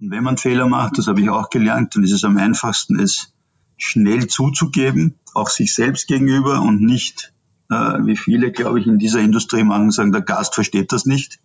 [0.00, 2.98] Und wenn man Fehler macht, das habe ich auch gelernt, dann ist es am einfachsten,
[2.98, 3.32] es
[3.78, 7.32] schnell zuzugeben, auch sich selbst gegenüber und nicht,
[7.70, 11.40] äh, wie viele, glaube ich, in dieser Industrie machen, sagen, der Gast versteht das nicht.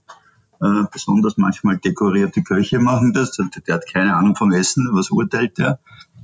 [0.61, 3.31] Äh, besonders manchmal dekorierte Köche machen das.
[3.31, 5.79] Der, der hat keine Ahnung vom Essen, was urteilt der?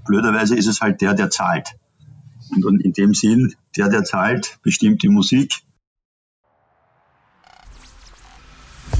[0.05, 1.75] Blöderweise ist es halt der, der zahlt.
[2.63, 5.61] Und in dem Sinn, der, der zahlt, bestimmt die Musik.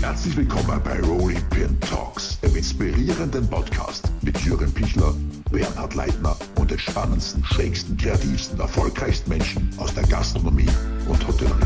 [0.01, 5.13] Herzlich willkommen bei Rolling Pin Talks, dem inspirierenden Podcast mit Jürgen Pichler,
[5.51, 10.69] Bernhard Leitner und den spannendsten, schrägsten, kreativsten, erfolgreichsten Menschen aus der Gastronomie
[11.07, 11.65] und Hotellerie.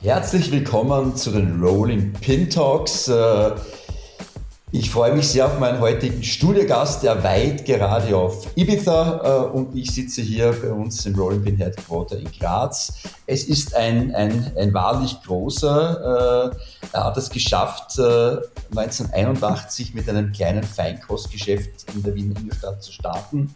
[0.00, 3.08] Herzlich willkommen zu den Rolling Pin Talks.
[4.70, 9.74] Ich freue mich sehr auf meinen heutigen Studiogast, der weit gerade auf Ibiza äh, und
[9.74, 12.92] ich sitze hier bei uns im Rolling Pin Headquarter in Graz.
[13.26, 16.52] Es ist ein, ein, ein wahrlich großer.
[16.52, 18.36] Äh, er hat es geschafft, äh,
[18.76, 23.54] 1981 mit einem kleinen Feinkostgeschäft in der Wiener Innenstadt zu starten.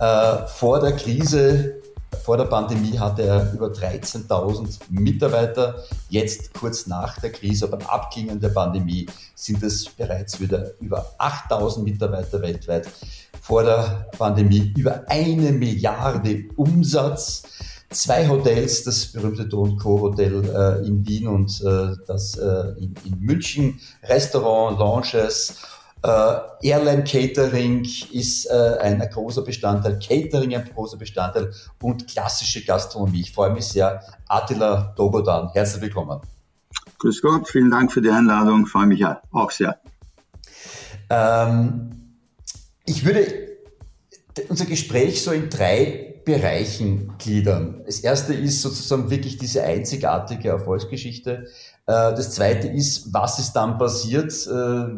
[0.00, 1.79] Äh, vor der Krise
[2.22, 5.82] vor der Pandemie hatte er über 13.000 Mitarbeiter.
[6.08, 11.82] Jetzt kurz nach der Krise, beim Abklingen der Pandemie, sind es bereits wieder über 8.000
[11.82, 12.88] Mitarbeiter weltweit.
[13.40, 17.42] Vor der Pandemie über eine Milliarde Umsatz.
[17.90, 20.00] Zwei Hotels, das berühmte Don Co.
[20.00, 25.56] Hotel äh, in Wien und äh, das äh, in, in München, Restaurant, Lounges
[26.02, 32.64] äh, Airline Catering ist äh, ein, ein, großer Bestandteil, Catering ein großer Bestandteil und klassische
[32.64, 33.20] Gastronomie.
[33.20, 34.02] Ich freue mich sehr.
[34.28, 36.20] Attila Dogodan, herzlich willkommen.
[36.98, 39.78] Grüß Gott, vielen Dank für die Einladung, freue mich auch sehr.
[41.08, 42.16] Ähm,
[42.86, 43.50] ich würde
[44.48, 47.82] unser Gespräch so in drei Bereichen gliedern.
[47.86, 51.46] Das erste ist sozusagen wirklich diese einzigartige Erfolgsgeschichte
[51.90, 54.30] äh, das zweite ist, was ist dann passiert?
[54.46, 54.50] Äh,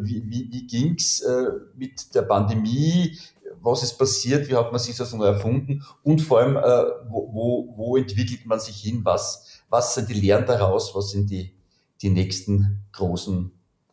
[0.05, 3.17] wie, wie, wie ging es äh, mit der Pandemie?
[3.61, 4.47] Was ist passiert?
[4.47, 5.83] Wie hat man sich das neu erfunden?
[6.03, 6.55] Und vor allem,
[7.07, 9.01] wo, wo, wo entwickelt man sich hin?
[9.03, 10.93] Was, was sind die Lehren daraus?
[10.93, 11.55] Was sind die,
[12.01, 13.51] die nächsten großen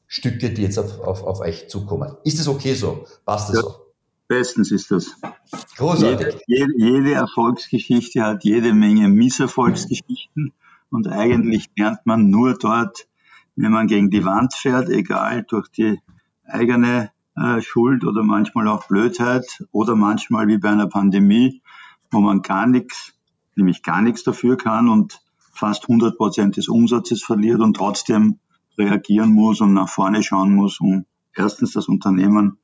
[0.08, 2.16] Stücke, die jetzt auf, auf, auf euch zukommen?
[2.24, 3.06] Ist es okay so?
[3.24, 3.62] Passt das ja.
[3.62, 3.74] so?
[4.30, 5.16] Bestens ist das.
[5.76, 6.40] Großartig.
[6.46, 10.52] Jede, jede, jede, Erfolgsgeschichte hat jede Menge Misserfolgsgeschichten.
[10.88, 13.08] Und eigentlich lernt man nur dort,
[13.56, 15.98] wenn man gegen die Wand fährt, egal durch die
[16.44, 21.60] eigene äh, Schuld oder manchmal auch Blödheit oder manchmal wie bei einer Pandemie,
[22.12, 23.12] wo man gar nichts,
[23.56, 25.20] nämlich gar nichts dafür kann und
[25.52, 28.38] fast 100 Prozent des Umsatzes verliert und trotzdem
[28.78, 31.04] reagieren muss und nach vorne schauen muss, um
[31.34, 32.58] erstens das Unternehmen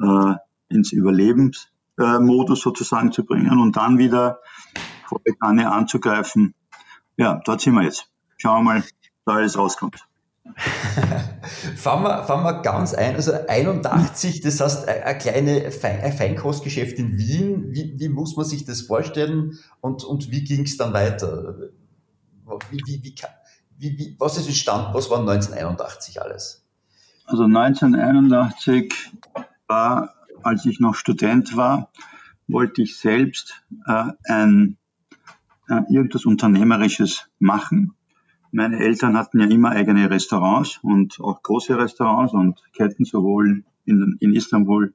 [0.00, 0.34] äh,
[0.68, 4.40] ins Überlebensmodus sozusagen zu bringen und dann wieder
[5.06, 6.54] volle Kanne anzugreifen,
[7.16, 8.10] ja, dort sind wir jetzt.
[8.36, 8.84] Schauen wir mal,
[9.24, 10.06] da alles rauskommt.
[11.76, 13.16] fangen, wir, fangen wir ganz ein.
[13.16, 17.66] Also 81, das heißt ein, kleine Fein, ein Feinkostgeschäft in Wien.
[17.70, 21.70] Wie, wie, muss man sich das vorstellen und, und wie ging es dann weiter?
[22.70, 24.94] Wie, wie, was ist entstanden?
[24.94, 26.64] Was war 1981 alles?
[27.26, 28.94] Also 1981
[29.66, 31.90] war, als ich noch Student war,
[32.46, 34.78] wollte ich selbst äh, ein
[35.68, 37.94] äh, irgendwas Unternehmerisches machen.
[38.50, 44.16] Meine Eltern hatten ja immer eigene Restaurants und auch große Restaurants und Ketten sowohl in,
[44.20, 44.94] in Istanbul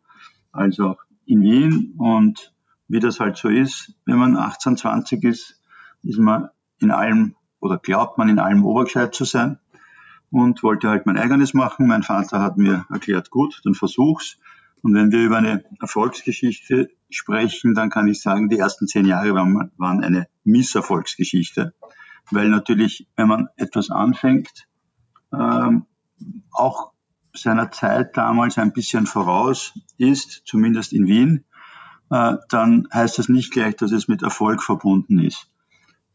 [0.52, 1.94] als auch in Wien.
[1.98, 2.54] Und
[2.88, 5.62] wie das halt so ist, wenn man 18, 20 ist,
[6.02, 6.50] ist man
[6.80, 9.60] in allem oder glaubt man in allem obergescheit zu sein
[10.32, 11.88] und wollte halt mein eigenes machen.
[11.88, 14.40] Mein Vater hat mir erklärt, gut, dann versuch's.
[14.84, 19.34] Und wenn wir über eine Erfolgsgeschichte sprechen, dann kann ich sagen, die ersten zehn Jahre
[19.34, 21.74] waren, waren eine Misserfolgsgeschichte,
[22.30, 24.68] weil natürlich, wenn man etwas anfängt,
[25.32, 25.86] ähm,
[26.52, 26.92] auch
[27.34, 31.46] seiner Zeit damals ein bisschen voraus ist, zumindest in Wien,
[32.10, 35.50] äh, dann heißt das nicht gleich, dass es mit Erfolg verbunden ist.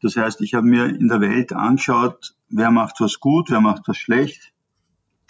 [0.03, 3.88] Das heißt, ich habe mir in der Welt angeschaut, wer macht was gut, wer macht
[3.88, 4.53] was schlecht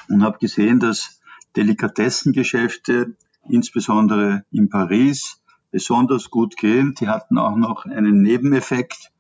[0.08, 1.20] und habe gesehen, dass
[1.56, 3.16] Delikatessengeschäfte
[3.50, 5.40] insbesondere in Paris,
[5.70, 6.94] besonders gut gehen.
[7.00, 9.10] Die hatten auch noch einen Nebeneffekt,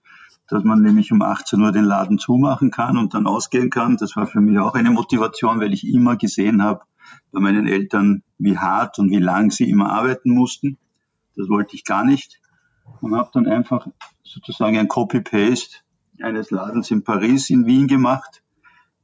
[0.48, 3.96] dass man nämlich um 18 Uhr den Laden zumachen kann und dann ausgehen kann.
[3.96, 6.82] Das war für mich auch eine Motivation, weil ich immer gesehen habe
[7.32, 10.78] bei meinen Eltern, wie hart und wie lang sie immer arbeiten mussten.
[11.36, 12.40] Das wollte ich gar nicht
[13.00, 13.86] und habe dann einfach
[14.22, 15.78] sozusagen ein Copy-Paste
[16.22, 18.42] eines Ladens in Paris, in Wien gemacht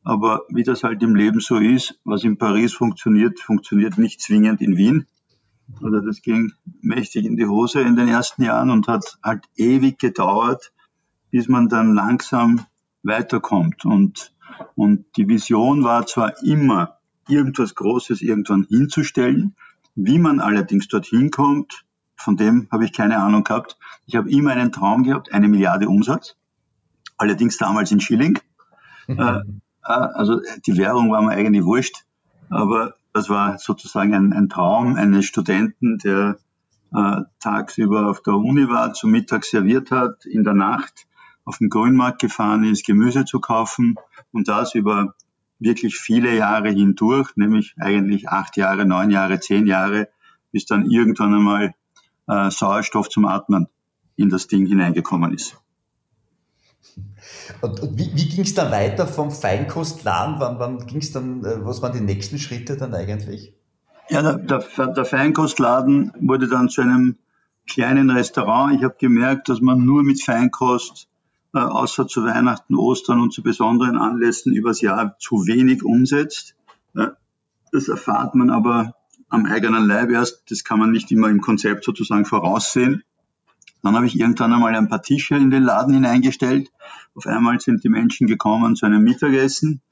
[0.04, 4.60] aber wie das halt im Leben so ist, was in Paris funktioniert, funktioniert nicht zwingend
[4.60, 5.06] in Wien.
[5.82, 9.98] Also das ging mächtig in die Hose in den ersten Jahren und hat halt ewig
[9.98, 10.72] gedauert,
[11.30, 12.66] bis man dann langsam
[13.02, 13.84] weiterkommt.
[13.84, 14.32] Und,
[14.74, 19.56] und die Vision war zwar immer, irgendwas Großes irgendwann hinzustellen,
[19.94, 21.84] wie man allerdings dorthin kommt,
[22.16, 23.78] von dem habe ich keine Ahnung gehabt.
[24.06, 26.36] Ich habe immer einen Traum gehabt, eine Milliarde Umsatz,
[27.16, 28.38] allerdings damals in Schilling.
[29.06, 29.60] Mhm.
[29.86, 32.06] Äh, also die Währung war mir eigentlich wurscht,
[32.48, 36.36] aber das war sozusagen ein, ein Traum eines Studenten, der
[36.92, 41.06] äh, tagsüber auf der Uni war, zum Mittag serviert hat, in der Nacht
[41.44, 43.94] auf den Grünmarkt gefahren ist, Gemüse zu kaufen
[44.32, 45.14] und das über
[45.60, 50.08] wirklich viele Jahre hindurch, nämlich eigentlich acht Jahre, neun Jahre, zehn Jahre,
[50.50, 51.74] bis dann irgendwann einmal
[52.26, 53.68] äh, Sauerstoff zum Atmen
[54.16, 55.56] in das Ding hineingekommen ist.
[57.60, 60.36] Und, und wie, wie ging es dann weiter vom Feinkostladen?
[60.38, 63.54] Wann, wann ging dann, äh, was waren die nächsten Schritte dann eigentlich?
[64.10, 67.16] Ja, der, der, der Feinkostladen wurde dann zu einem
[67.66, 68.76] kleinen Restaurant.
[68.76, 71.08] Ich habe gemerkt, dass man nur mit Feinkost,
[71.54, 76.54] äh, außer zu Weihnachten, Ostern und zu besonderen Anlässen übers Jahr zu wenig umsetzt.
[76.94, 77.08] Äh,
[77.72, 78.94] das erfahrt man aber
[79.28, 80.50] am eigenen Leib erst.
[80.50, 83.02] Das kann man nicht immer im Konzept sozusagen voraussehen.
[83.82, 86.70] Dann habe ich irgendwann einmal ein paar Tische in den Laden hineingestellt.
[87.14, 89.82] Auf einmal sind die Menschen gekommen zu einem Mittagessen.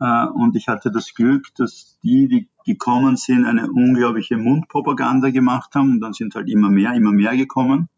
[0.00, 5.74] Äh, und ich hatte das Glück, dass die, die gekommen sind, eine unglaubliche Mundpropaganda gemacht
[5.74, 5.92] haben.
[5.92, 7.88] Und dann sind halt immer mehr, immer mehr gekommen.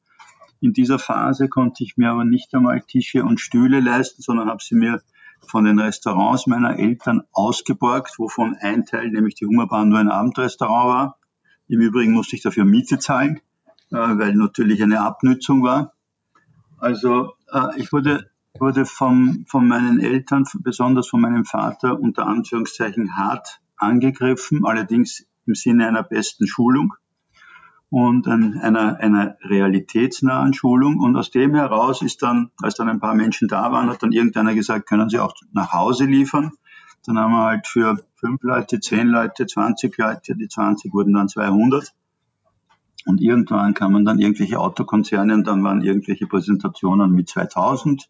[0.60, 4.62] In dieser Phase konnte ich mir aber nicht einmal Tische und Stühle leisten, sondern habe
[4.62, 5.02] sie mir
[5.46, 10.88] von den Restaurants meiner Eltern ausgeborgt, wovon ein Teil, nämlich die Hummerbahn, nur ein Abendrestaurant
[10.88, 11.18] war.
[11.68, 13.40] Im Übrigen musste ich dafür Miete zahlen.
[13.90, 15.92] Äh, weil natürlich eine Abnützung war.
[16.78, 18.30] Also äh, ich wurde,
[18.60, 25.54] wurde vom, von meinen Eltern, besonders von meinem Vater, unter Anführungszeichen hart angegriffen, allerdings im
[25.54, 26.94] Sinne einer besten Schulung
[27.90, 30.98] und einer, einer realitätsnahen Schulung.
[30.98, 34.12] Und aus dem heraus ist dann, als dann ein paar Menschen da waren, hat dann
[34.12, 36.52] irgendeiner gesagt, können Sie auch nach Hause liefern.
[37.06, 41.28] Dann haben wir halt für fünf Leute, zehn Leute, 20 Leute, die 20 wurden dann
[41.28, 41.94] 200.
[43.06, 48.08] Und irgendwann kamen dann irgendwelche Autokonzerne und dann waren irgendwelche Präsentationen mit 2000.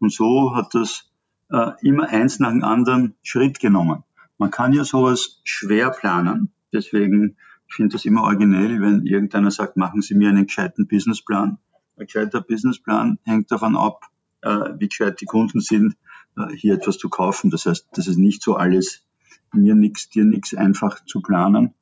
[0.00, 1.10] Und so hat das
[1.50, 4.02] äh, immer eins nach dem anderen Schritt genommen.
[4.38, 6.52] Man kann ja sowas schwer planen.
[6.72, 7.36] Deswegen
[7.68, 11.58] finde ich das immer originell, wenn irgendeiner sagt, machen Sie mir einen gescheiten Businessplan.
[11.96, 14.06] Ein gescheiter Businessplan hängt davon ab,
[14.42, 15.96] äh, wie gescheit die Kunden sind,
[16.36, 17.50] äh, hier etwas zu kaufen.
[17.50, 19.04] Das heißt, das ist nicht so alles
[19.52, 21.74] mir nichts, dir nichts einfach zu planen.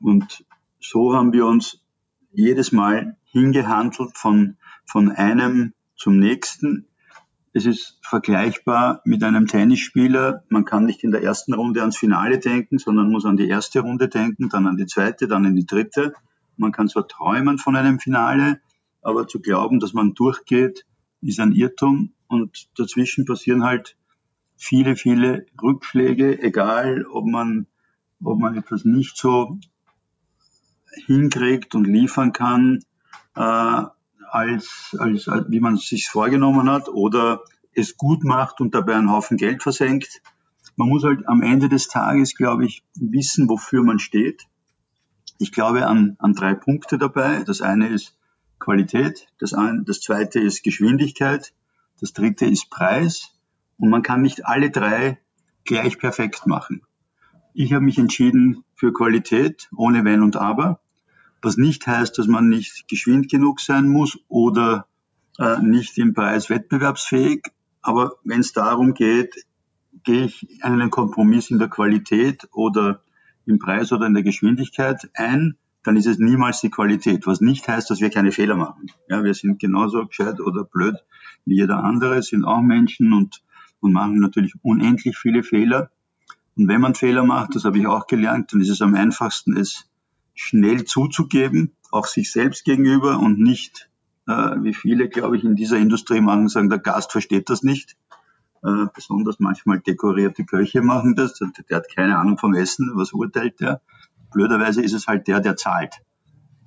[0.00, 0.44] Und
[0.80, 1.80] so haben wir uns
[2.30, 6.87] jedes Mal hingehandelt von, von einem zum nächsten.
[7.52, 10.44] Es ist vergleichbar mit einem Tennisspieler.
[10.48, 13.80] Man kann nicht in der ersten Runde ans Finale denken, sondern muss an die erste
[13.80, 16.12] Runde denken, dann an die zweite, dann an die dritte.
[16.56, 18.60] Man kann zwar träumen von einem Finale,
[19.02, 20.84] aber zu glauben, dass man durchgeht,
[21.22, 22.12] ist ein Irrtum.
[22.26, 23.96] Und dazwischen passieren halt
[24.56, 27.66] viele, viele Rückschläge, egal ob man,
[28.22, 29.58] ob man etwas nicht so
[31.06, 32.80] hinkriegt und liefern kann,
[33.34, 33.82] äh,
[34.32, 37.42] als, als, als wie man es sich vorgenommen hat oder
[37.74, 40.22] es gut macht und dabei einen Haufen Geld versenkt.
[40.76, 44.46] Man muss halt am Ende des Tages, glaube ich, wissen, wofür man steht.
[45.38, 47.42] Ich glaube an, an drei Punkte dabei.
[47.44, 48.16] Das eine ist
[48.58, 51.52] Qualität, das, ein, das zweite ist Geschwindigkeit,
[52.00, 53.30] das dritte ist Preis.
[53.78, 55.18] Und man kann nicht alle drei
[55.64, 56.82] gleich perfekt machen.
[57.54, 60.80] Ich habe mich entschieden für Qualität, ohne Wenn und Aber,
[61.42, 64.86] was nicht heißt, dass man nicht geschwind genug sein muss oder
[65.38, 67.42] äh, nicht im Preis wettbewerbsfähig.
[67.82, 69.46] Aber wenn es darum geht,
[70.04, 73.02] gehe ich einen Kompromiss in der Qualität oder
[73.46, 77.66] im Preis oder in der Geschwindigkeit ein, dann ist es niemals die Qualität, was nicht
[77.66, 78.90] heißt, dass wir keine Fehler machen.
[79.08, 80.96] Ja, wir sind genauso gescheit oder blöd
[81.44, 83.42] wie jeder andere, sind auch Menschen und,
[83.80, 85.90] und machen natürlich unendlich viele Fehler.
[86.56, 89.56] Und wenn man Fehler macht, das habe ich auch gelernt, dann ist es am einfachsten,
[89.56, 89.87] es
[90.38, 93.90] schnell zuzugeben, auch sich selbst gegenüber und nicht,
[94.28, 97.96] äh, wie viele, glaube ich, in dieser Industrie machen, sagen, der Gast versteht das nicht.
[98.62, 101.34] Äh, besonders manchmal dekorierte Köche machen das.
[101.68, 103.80] Der hat keine Ahnung vom Essen, was urteilt der?
[104.32, 105.96] Blöderweise ist es halt der, der zahlt.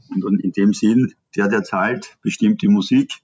[0.10, 3.22] Und in dem Sinn, der, der zahlt, bestimmt die Musik.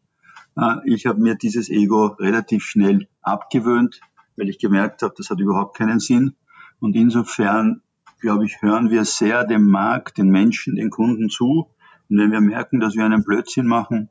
[0.56, 4.00] Äh, ich habe mir dieses Ego relativ schnell abgewöhnt,
[4.38, 6.36] weil ich gemerkt habe, das hat überhaupt keinen Sinn.
[6.80, 7.82] Und insofern,
[8.20, 11.70] glaube ich, hören wir sehr dem Markt, den Menschen, den Kunden zu.
[12.10, 14.10] Und wenn wir merken, dass wir einen Blödsinn machen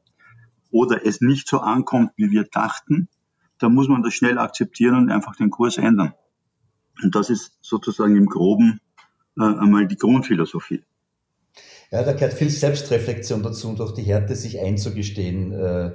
[0.70, 3.08] oder es nicht so ankommt, wie wir dachten,
[3.58, 6.14] dann muss man das schnell akzeptieren und einfach den Kurs ändern.
[7.02, 8.80] Und das ist sozusagen im Groben
[9.38, 10.82] äh, einmal die Grundphilosophie.
[11.90, 15.92] Ja, da gehört viel Selbstreflexion dazu und auch die Härte, sich einzugestehen, äh,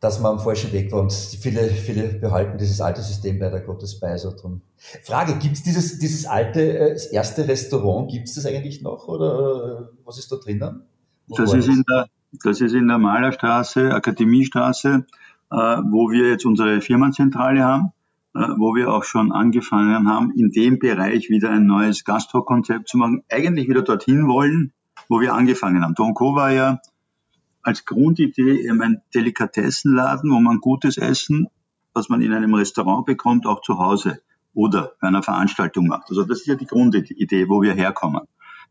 [0.00, 1.00] dass man am falschen Weg war.
[1.00, 4.16] Und viele, viele behalten dieses alte System leider Gottes bei.
[4.16, 4.60] So drum.
[5.02, 9.08] Frage, gibt es dieses, dieses alte, äh, das erste Restaurant, gibt es das eigentlich noch
[9.08, 10.82] oder äh, was ist da drinnen?
[11.28, 12.06] das ist, in der,
[12.42, 15.04] das ist in der Malerstraße, Akademiestraße,
[15.50, 17.92] äh, wo wir jetzt unsere Firmenzentrale haben,
[18.34, 22.98] äh, wo wir auch schon angefangen haben, in dem Bereich wieder ein neues Gastro-Konzept zu
[22.98, 24.72] machen, eigentlich wieder dorthin wollen,
[25.08, 25.94] wo wir angefangen haben.
[25.94, 26.80] Don Co war ja
[27.68, 31.48] als Grundidee eben ein Delikatessenladen, wo man gutes Essen,
[31.92, 34.22] was man in einem Restaurant bekommt, auch zu Hause
[34.54, 36.08] oder bei einer Veranstaltung macht.
[36.08, 38.22] Also das ist ja die Grundidee, wo wir herkommen.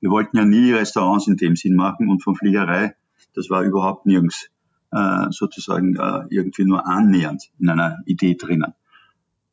[0.02, 2.96] Wir wollten ja nie Restaurants in dem Sinn machen und von Fliegerei,
[3.36, 4.50] das war überhaupt nirgends
[4.92, 8.74] äh, sozusagen äh, irgendwie nur annähernd in einer Idee drinnen.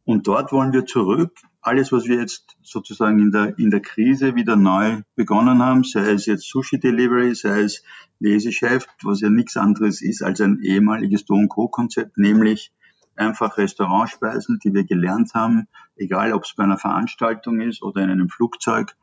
[0.05, 1.33] Und dort wollen wir zurück.
[1.63, 6.11] Alles, was wir jetzt sozusagen in der, in der Krise wieder neu begonnen haben, sei
[6.11, 7.83] es jetzt Sushi Delivery, sei es
[8.19, 12.71] Lesechef, was ja nichts anderes ist als ein ehemaliges Do Co Konzept, nämlich
[13.17, 18.11] einfach Restaurantspeisen, die wir gelernt haben, egal ob es bei einer Veranstaltung ist oder in
[18.11, 18.95] einem Flugzeug,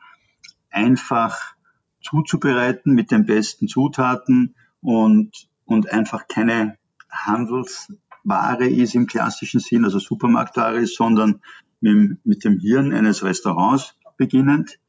[0.69, 1.55] einfach
[2.01, 6.77] zuzubereiten mit den besten Zutaten und, und einfach keine
[8.27, 11.41] Handelsware ist im klassischen Sinn, also Supermarktware ist, sondern
[11.79, 14.79] mit, mit dem Hirn eines Restaurants beginnend.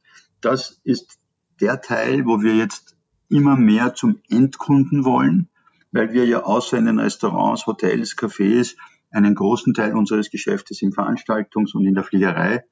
[0.41, 1.17] Das ist
[1.59, 2.95] der Teil, wo wir jetzt
[3.29, 5.49] immer mehr zum Endkunden wollen,
[5.91, 8.75] weil wir ja außer in den Restaurants, Hotels, Cafés
[9.11, 12.63] einen großen Teil unseres Geschäftes im Veranstaltungs- und in der Fliegerei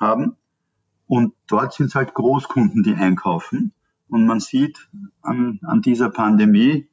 [0.00, 0.36] haben.
[1.06, 3.72] Und dort sind es halt Großkunden, die einkaufen.
[4.08, 4.88] Und man sieht
[5.22, 6.88] an, an dieser Pandemie,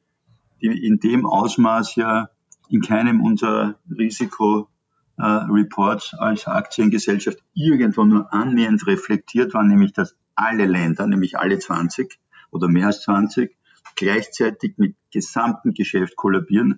[0.60, 2.28] die in dem Ausmaß ja
[2.68, 11.06] in keinem unserer Risikoreports als Aktiengesellschaft irgendwo nur annähernd reflektiert war, nämlich dass alle Länder,
[11.06, 12.18] nämlich alle 20
[12.50, 13.56] oder mehr als 20,
[13.96, 16.76] gleichzeitig mit gesamtem Geschäft kollabieren.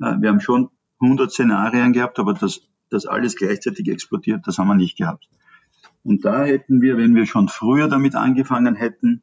[0.00, 0.70] Äh, wir haben schon
[1.00, 2.60] 100 Szenarien gehabt, aber dass
[2.90, 5.28] das alles gleichzeitig explodiert, das haben wir nicht gehabt.
[6.04, 9.22] Und da hätten wir, wenn wir schon früher damit angefangen hätten,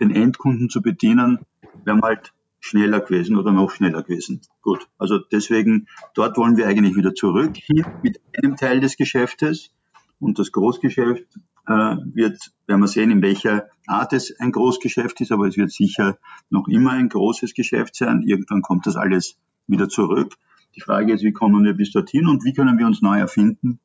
[0.00, 1.40] den Endkunden zu bedienen,
[1.84, 2.32] wir halt
[2.62, 4.40] schneller gewesen oder noch schneller gewesen.
[4.62, 9.72] Gut, also deswegen, dort wollen wir eigentlich wieder zurück hin mit einem Teil des Geschäftes.
[10.20, 11.26] Und das Großgeschäft
[11.66, 15.72] äh, wird, werden wir sehen, in welcher Art es ein Großgeschäft ist, aber es wird
[15.72, 16.16] sicher
[16.48, 18.22] noch immer ein großes Geschäft sein.
[18.22, 20.36] Irgendwann kommt das alles wieder zurück.
[20.76, 23.80] Die Frage ist, wie kommen wir bis dorthin und wie können wir uns neu erfinden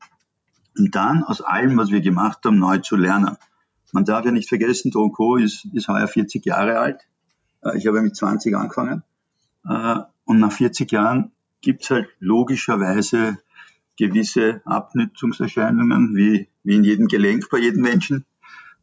[0.78, 3.38] und dann aus allem, was wir gemacht haben, neu zu lernen.
[3.92, 5.38] Man darf ja nicht vergessen, Don Co.
[5.38, 7.08] ist, ist heuer 40 Jahre alt.
[7.64, 9.04] Äh, ich habe mit 20 angefangen.
[9.68, 13.38] Äh, und nach 40 Jahren gibt es halt logischerweise
[13.98, 18.26] gewisse Abnützungserscheinungen, wie, wie in jedem Gelenk bei jedem Menschen.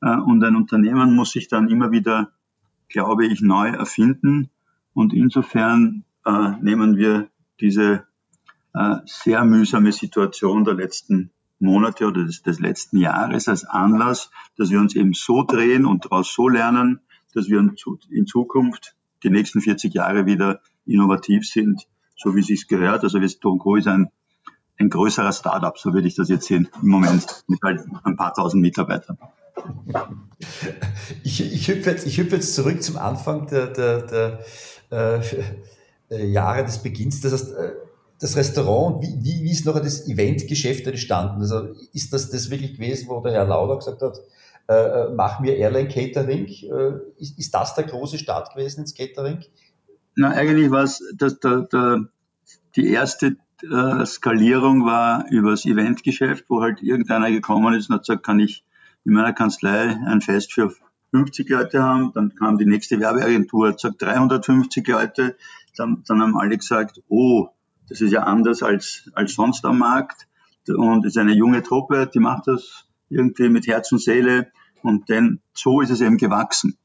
[0.00, 2.33] Äh, und ein Unternehmen muss sich dann immer wieder,
[2.88, 4.50] glaube ich, neu erfinden.
[4.93, 6.04] Und insofern
[6.61, 7.28] nehmen wir
[7.61, 8.07] diese
[9.04, 14.78] sehr mühsame Situation der letzten Monate oder des, des letzten Jahres als Anlass, dass wir
[14.78, 17.00] uns eben so drehen und daraus so lernen,
[17.35, 17.59] dass wir
[18.11, 21.87] in Zukunft die nächsten 40 Jahre wieder innovativ sind,
[22.17, 23.03] so wie es sich gehört.
[23.03, 24.11] Also Tonko ist ein,
[24.79, 28.35] ein größerer Startup, so würde ich das jetzt sehen im Moment, mit halt ein paar
[28.35, 29.19] tausend Mitarbeitern.
[31.23, 35.21] Ich, ich hüpfe jetzt, ich hüpfe jetzt zurück zum Anfang der, der, der
[36.11, 37.21] äh, Jahre des Beginns.
[37.21, 37.73] Das heißt, äh,
[38.21, 41.43] das Restaurant, wie, wie, wie ist noch das Eventgeschäft entstanden?
[41.43, 44.21] Also ist das das wirklich gewesen, wo der Herr Lauder gesagt hat,
[44.68, 46.47] äh, äh machen wir Airline Catering?
[46.47, 49.44] Äh, ist, ist das der große Start gewesen ins Catering?
[50.16, 52.09] Na, eigentlich war es, dass der, der,
[52.76, 58.25] die erste äh, Skalierung war übers Eventgeschäft, wo halt irgendeiner gekommen ist und hat gesagt,
[58.25, 58.64] kann ich
[59.04, 60.73] in meiner Kanzlei ein Fest für
[61.11, 65.37] 50 Leute haben, dann kam die nächste Werbeagentur, hat gesagt 350 Leute,
[65.76, 67.49] dann, dann haben alle gesagt, oh,
[67.88, 70.26] das ist ja anders als, als sonst am Markt.
[70.66, 74.50] Und ist eine junge Truppe, die macht das irgendwie mit Herz und Seele.
[74.82, 76.76] Und denn so ist es eben gewachsen.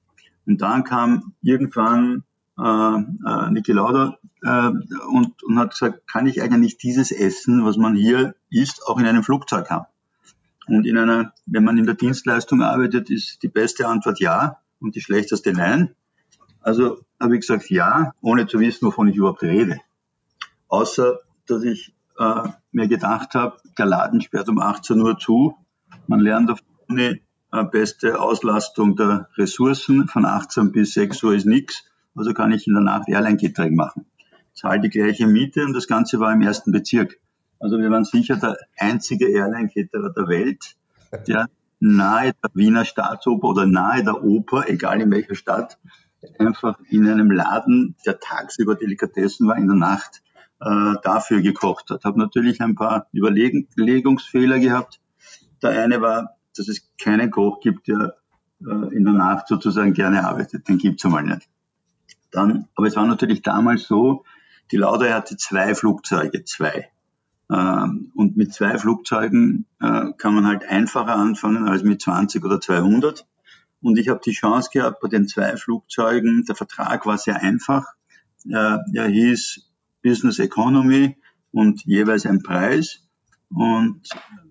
[0.46, 2.24] Und dann kam irgendwann
[2.58, 4.72] äh, äh, Niki Lauder äh,
[5.12, 9.06] und, und hat gesagt, kann ich eigentlich dieses Essen, was man hier isst, auch in
[9.06, 9.86] einem Flugzeug haben?
[10.68, 14.96] Und in einer, wenn man in der Dienstleistung arbeitet, ist die beste Antwort ja und
[14.96, 15.96] die schlechteste nein.
[16.62, 19.80] Also habe ich gesagt ja, ohne zu wissen, wovon ich überhaupt rede
[20.70, 25.58] außer dass ich äh, mir gedacht habe, der Laden sperrt um 18 Uhr zu.
[26.08, 30.08] Man lernt auf Uni äh, beste Auslastung der Ressourcen.
[30.08, 31.86] Von 18 bis 6 Uhr ist nichts.
[32.16, 34.06] Also kann ich in der Nacht Airline-Catering machen.
[34.54, 37.20] Zahle die gleiche Miete und das Ganze war im ersten Bezirk.
[37.60, 40.76] Also wir waren sicher der einzige Airline-Caterer der Welt,
[41.28, 41.48] der
[41.80, 45.78] nahe der Wiener Staatsoper oder nahe der Oper, egal in welcher Stadt,
[46.38, 50.22] einfach in einem Laden, der tagsüber Delikatessen war, in der Nacht
[50.60, 52.04] äh, dafür gekocht hat.
[52.04, 55.00] Habe natürlich ein paar Überlegungsfehler gehabt.
[55.62, 58.16] Der eine war, dass es keinen Koch gibt, der
[58.62, 60.68] äh, in der Nacht sozusagen gerne arbeitet.
[60.68, 61.48] Den gibt's einmal nicht.
[62.32, 64.24] Dann, aber es war natürlich damals so,
[64.72, 66.90] die Lauda hatte zwei Flugzeuge, zwei.
[67.52, 72.62] Ähm, und mit zwei Flugzeugen äh, kann man halt einfacher anfangen als mit 20 oder
[72.62, 73.26] 200.
[73.82, 77.86] Und ich habe die Chance gehabt bei den zwei Flugzeugen, der Vertrag war sehr einfach.
[78.46, 79.70] Er hieß
[80.04, 81.18] Business Economy
[81.52, 83.08] und jeweils ein Preis.
[83.50, 84.02] Und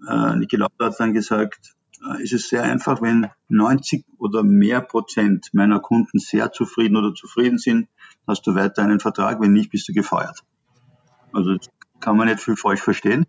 [0.09, 4.81] äh, Niki Lauda hat dann gesagt, äh, es ist sehr einfach, wenn 90 oder mehr
[4.81, 7.89] Prozent meiner Kunden sehr zufrieden oder zufrieden sind,
[8.27, 10.43] hast du weiter einen Vertrag, wenn nicht, bist du gefeuert.
[11.33, 11.57] Also
[12.01, 13.27] kann man nicht viel falsch verstehen.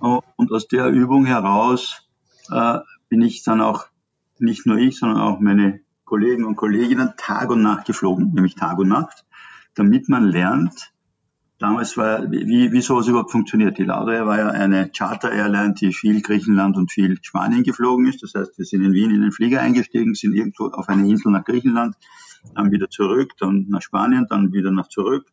[0.00, 2.08] Und aus der Übung heraus
[2.50, 3.86] äh, bin ich dann auch,
[4.40, 8.78] nicht nur ich, sondern auch meine Kollegen und Kolleginnen Tag und Nacht geflogen, nämlich Tag
[8.78, 9.24] und Nacht,
[9.74, 10.92] damit man lernt,
[11.58, 13.78] Damals war, wie, wie sowas überhaupt funktioniert.
[13.78, 18.22] Die Laudair war ja eine Charter-Airline, die viel Griechenland und viel Spanien geflogen ist.
[18.22, 21.32] Das heißt, wir sind in Wien in den Flieger eingestiegen, sind irgendwo auf eine Insel
[21.32, 21.96] nach Griechenland,
[22.54, 25.26] dann wieder zurück, dann nach Spanien, dann wieder nach zurück.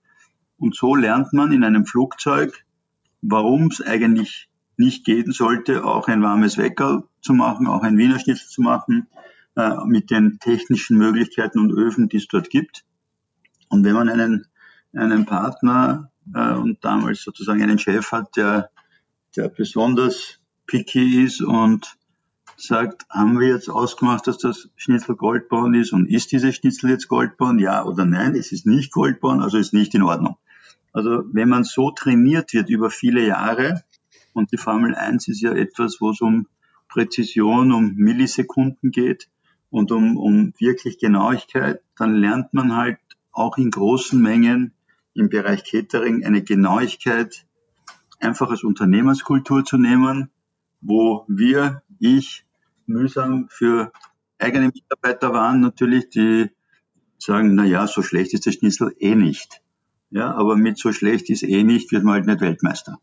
[0.58, 2.66] Und so lernt man in einem Flugzeug,
[3.22, 8.18] warum es eigentlich nicht gehen sollte, auch ein warmes Wecker zu machen, auch ein Wiener
[8.18, 9.08] Schnitzel zu machen,
[9.56, 12.84] äh, mit den technischen Möglichkeiten und Öfen, die es dort gibt.
[13.70, 14.48] Und wenn man einen,
[14.94, 18.70] einen Partner äh, und damals sozusagen einen Chef hat, der,
[19.36, 21.98] der besonders picky ist und
[22.58, 27.08] sagt, haben wir jetzt ausgemacht, dass das Schnitzel Goldborn ist und ist dieses Schnitzel jetzt
[27.08, 27.60] Goldborn?
[27.60, 28.36] Ja oder nein?
[28.36, 30.38] Es ist nicht Goldborn, also ist nicht in Ordnung.
[30.94, 33.84] Also wenn man so trainiert wird über viele Jahre
[34.34, 36.48] und die Formel 1 ist ja etwas, wo es um
[36.88, 39.28] Präzision, um Millisekunden geht
[39.70, 43.00] und um, um wirklich Genauigkeit, dann lernt man halt
[43.34, 44.72] auch in großen Mengen
[45.16, 47.46] im Bereich Catering eine Genauigkeit
[48.20, 50.30] einfach als Unternehmenskultur zu nehmen,
[50.82, 52.46] wo wir, ich,
[52.86, 53.92] mühsam für
[54.38, 56.52] eigene Mitarbeiter waren natürlich, die
[57.18, 59.62] sagen, na ja, so schlecht ist der Schnitzel eh nicht.
[60.12, 63.00] Ja, aber mit so schlecht ist eh nicht, wird man halt nicht Weltmeister.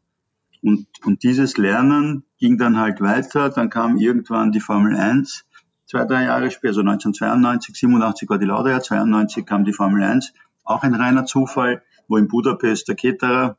[0.62, 3.50] Und, und dieses Lernen ging dann halt weiter.
[3.50, 5.44] Dann kam irgendwann die Formel 1,
[5.86, 10.32] zwei, drei Jahre später, also 1992, 87 war die Lauda, 92 kam die Formel 1,
[10.64, 13.56] auch ein reiner Zufall wo in Budapest der Ketterer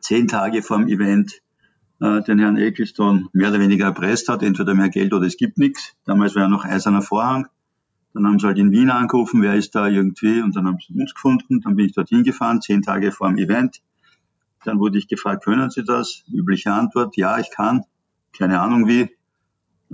[0.00, 1.40] zehn Tage vorm Event
[2.00, 5.58] äh, den Herrn Ecclestone mehr oder weniger erpresst hat, entweder mehr Geld oder es gibt
[5.58, 5.94] nichts.
[6.04, 7.48] Damals war ja noch eiserner Vorhang.
[8.12, 10.94] Dann haben sie halt in Wien angerufen, wer ist da irgendwie, und dann haben sie
[10.94, 11.60] uns gefunden.
[11.60, 13.82] Dann bin ich dorthin gefahren, zehn Tage vor dem Event.
[14.64, 16.22] Dann wurde ich gefragt, können Sie das?
[16.32, 17.84] Übliche Antwort, ja, ich kann.
[18.36, 19.10] Keine Ahnung wie.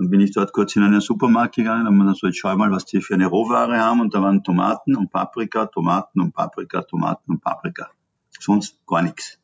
[0.01, 2.71] Dann bin ich dort kurz in einen Supermarkt gegangen und dann so, jetzt schau mal,
[2.71, 4.01] was die für eine Rohware haben.
[4.01, 7.91] Und da waren Tomaten und Paprika, Tomaten und Paprika, Tomaten und Paprika.
[8.39, 9.37] Sonst gar nichts.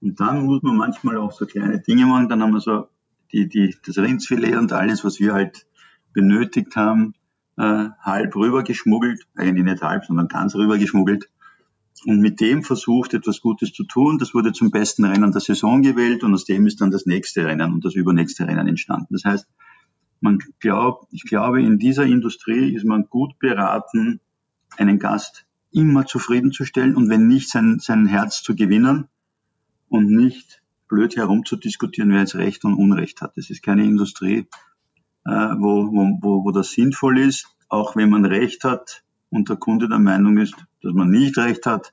[0.00, 2.28] Und dann muss man manchmal auch so kleine Dinge machen.
[2.28, 2.88] Dann haben wir so
[3.30, 5.68] die, die, das Rindsfilet und alles, was wir halt
[6.12, 7.14] benötigt haben,
[7.56, 9.28] äh, halb rübergeschmuggelt.
[9.36, 11.30] Eigentlich nicht halb, sondern ganz rübergeschmuggelt.
[12.06, 14.18] Und mit dem versucht, etwas Gutes zu tun.
[14.18, 17.44] Das wurde zum besten Rennen der Saison gewählt und aus dem ist dann das nächste
[17.44, 19.14] Rennen und das übernächste Rennen entstanden.
[19.14, 19.46] Das heißt,
[20.26, 24.20] man glaubt, ich glaube, in dieser Industrie ist man gut beraten,
[24.76, 29.08] einen Gast immer zufriedenzustellen und wenn nicht sein, sein Herz zu gewinnen
[29.88, 33.36] und nicht blöd herumzudiskutieren, wer jetzt Recht und Unrecht hat.
[33.36, 34.48] Das ist keine Industrie,
[35.24, 37.46] äh, wo, wo, wo, wo das sinnvoll ist.
[37.68, 41.66] Auch wenn man Recht hat und der Kunde der Meinung ist, dass man nicht Recht
[41.66, 41.92] hat,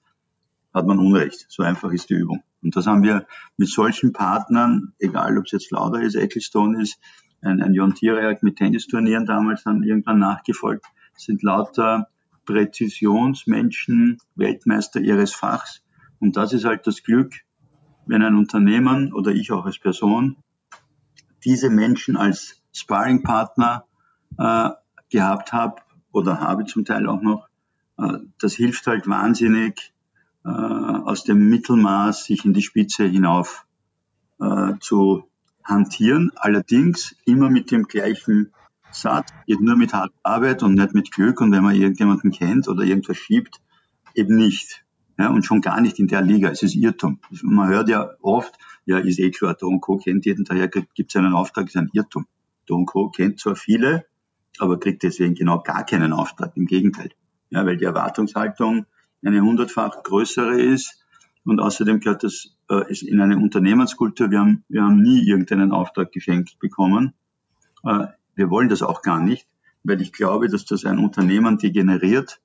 [0.73, 1.45] hat man Unrecht.
[1.49, 2.43] So einfach ist die Übung.
[2.63, 6.99] Und das haben wir mit solchen Partnern, egal ob es jetzt Lauda ist, Ecclestone ist,
[7.43, 12.07] ein, ein John Tiriak mit Tennisturnieren damals dann irgendwann nachgefolgt, sind lauter
[12.45, 15.83] Präzisionsmenschen, Weltmeister ihres Fachs.
[16.19, 17.33] Und das ist halt das Glück,
[18.05, 20.37] wenn ein Unternehmen oder ich auch als Person
[21.43, 23.85] diese Menschen als Sparringpartner
[24.37, 24.69] äh,
[25.09, 27.47] gehabt habe oder habe zum Teil auch noch.
[27.97, 29.93] Äh, das hilft halt wahnsinnig,
[30.45, 33.65] äh, aus dem Mittelmaß sich in die Spitze hinauf
[34.39, 35.27] äh, zu
[35.63, 38.53] hantieren, allerdings immer mit dem gleichen
[38.91, 42.67] Satz, geht nur mit harter Arbeit und nicht mit Glück und wenn man irgendjemanden kennt
[42.67, 43.61] oder irgendwas schiebt,
[44.13, 44.83] eben nicht.
[45.17, 46.49] Ja, und schon gar nicht in der Liga.
[46.49, 47.19] Es ist Irrtum.
[47.43, 49.97] Man hört ja oft, ja, ist eh klar, Don Co.
[49.97, 52.25] kennt jeden, daher gibt es einen Auftrag, ist ein Irrtum.
[52.65, 53.09] Don Co.
[53.09, 54.05] kennt zwar viele,
[54.59, 56.55] aber kriegt deswegen genau gar keinen Auftrag.
[56.55, 57.09] Im Gegenteil.
[57.49, 58.85] Ja, weil die Erwartungshaltung
[59.23, 61.02] eine hundertfach größere ist
[61.45, 64.31] und außerdem gehört das äh, in eine Unternehmenskultur.
[64.31, 67.13] Wir haben, wir haben nie irgendeinen Auftrag geschenkt bekommen.
[67.83, 69.47] Äh, wir wollen das auch gar nicht,
[69.83, 72.39] weil ich glaube, dass das ein Unternehmen degeneriert,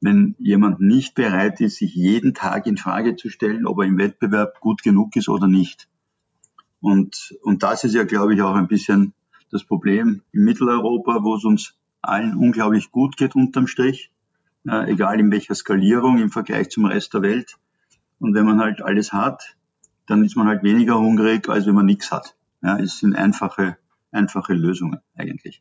[0.00, 3.98] wenn jemand nicht bereit ist, sich jeden Tag in Frage zu stellen, ob er im
[3.98, 5.88] Wettbewerb gut genug ist oder nicht.
[6.80, 9.14] Und, und das ist ja, glaube ich, auch ein bisschen
[9.50, 14.10] das Problem in Mitteleuropa, wo es uns allen unglaublich gut geht unterm Strich,
[14.66, 17.56] äh, egal in welcher Skalierung im Vergleich zum Rest der Welt.
[18.22, 19.56] Und wenn man halt alles hat,
[20.06, 22.36] dann ist man halt weniger hungrig, als wenn man nichts hat.
[22.62, 23.76] Ja, es sind einfache,
[24.12, 25.60] einfache Lösungen eigentlich.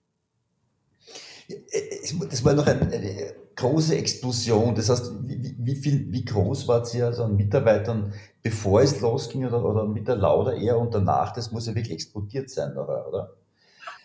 [2.30, 4.76] Das war noch eine, große Explosion.
[4.76, 9.46] Das heißt, wie, wie, viel, wie groß war sie also an Mitarbeitern, bevor es losging
[9.46, 11.34] oder, oder mit der Lauda eher und danach?
[11.34, 13.08] Das muss ja wirklich explodiert sein, oder?
[13.08, 13.34] oder?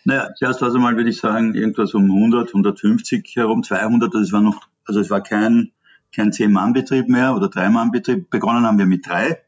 [0.03, 4.41] Naja, zuerst also mal würde ich sagen, irgendwas um 100, 150 herum, 200, das war
[4.41, 5.71] noch, also es war kein,
[6.15, 8.29] kein Zehn-Mann-Betrieb mehr oder Drei-Mann-Betrieb.
[8.29, 9.39] Begonnen haben wir mit drei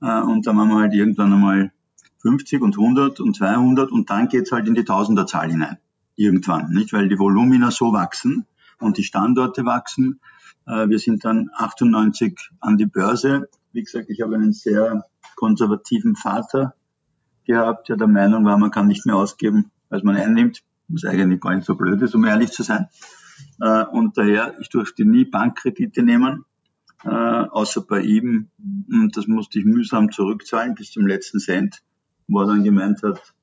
[0.00, 1.72] äh, und dann haben wir halt irgendwann einmal
[2.18, 5.78] 50 und 100 und 200 und dann geht's halt in die Tausenderzahl hinein.
[6.16, 6.92] Irgendwann, nicht?
[6.92, 8.46] Weil die Volumina so wachsen
[8.80, 10.20] und die Standorte wachsen.
[10.66, 13.48] Äh, wir sind dann 98 an die Börse.
[13.72, 15.04] Wie gesagt, ich habe einen sehr
[15.36, 16.74] konservativen Vater
[17.44, 21.40] gehabt, der der Meinung war, man kann nicht mehr ausgeben, als man einnimmt, was eigentlich
[21.40, 22.88] gar nicht so blöd ist, um ehrlich zu sein.
[23.60, 26.44] Äh, und daher, ich durfte nie Bankkredite nehmen,
[27.04, 28.50] äh, außer bei ihm.
[28.90, 31.82] Und das musste ich mühsam zurückzahlen bis zum letzten Cent,
[32.26, 33.34] wo er dann gemeint hat,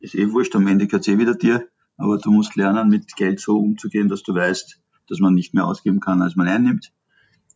[0.00, 3.40] ist eh wurscht, am Ende gehört eh wieder dir, aber du musst lernen, mit Geld
[3.40, 6.92] so umzugehen, dass du weißt, dass man nicht mehr ausgeben kann, als man einnimmt.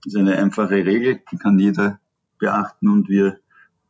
[0.04, 1.98] Das ist eine einfache Regel, die kann jeder
[2.38, 3.38] beachten und wir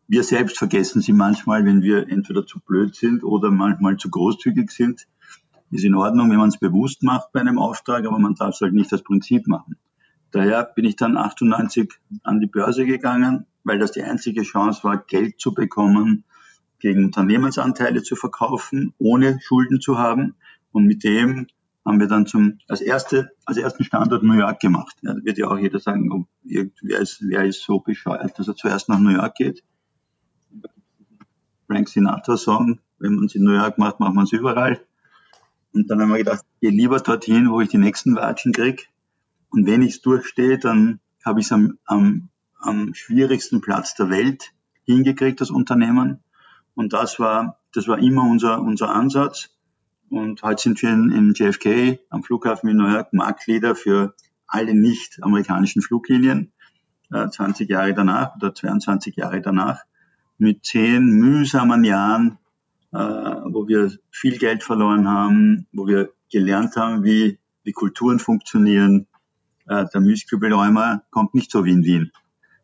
[0.07, 4.71] wir selbst vergessen sie manchmal, wenn wir entweder zu blöd sind oder manchmal zu großzügig
[4.71, 5.07] sind.
[5.71, 8.61] Ist in Ordnung, wenn man es bewusst macht bei einem Auftrag, aber man darf es
[8.61, 9.77] halt nicht als Prinzip machen.
[10.31, 14.99] Daher bin ich dann 98 an die Börse gegangen, weil das die einzige Chance war,
[14.99, 16.25] Geld zu bekommen,
[16.81, 20.35] gegen Unternehmensanteile zu verkaufen, ohne Schulden zu haben.
[20.73, 21.47] Und mit dem
[21.85, 24.97] haben wir dann zum, als erste, als ersten Standort New York gemacht.
[25.03, 28.49] Ja, da wird ja auch jeder sagen, oh, wer, ist, wer ist so bescheuert, dass
[28.49, 29.63] er zuerst nach New York geht.
[31.67, 32.81] Frank Sinatra Song.
[32.99, 34.81] Wenn man es in New York macht, macht man es überall.
[35.75, 38.85] Und dann haben wir gedacht, ich gehe lieber dorthin, wo ich die nächsten Watschen kriege.
[39.51, 42.29] Und wenn ich es durchstehe, dann habe ich es am, am,
[42.61, 44.53] am schwierigsten Platz der Welt
[44.85, 46.23] hingekriegt, das Unternehmen.
[46.75, 49.51] Und das war, das war immer unser, unser Ansatz.
[50.11, 54.15] Und heute sind wir in, in JFK am Flughafen in New York Marktleader für
[54.47, 56.53] alle nicht amerikanischen Fluglinien,
[57.11, 59.83] äh, 20 Jahre danach oder 22 Jahre danach
[60.39, 62.44] mit zehn mühsamen Jahren, äh,
[62.95, 69.07] wo wir viel Geld verloren haben, wo wir gelernt haben, wie, wie Kulturen funktionieren.
[69.67, 72.13] Äh, der Milchkübelräumer kommt nicht so wie in Wien,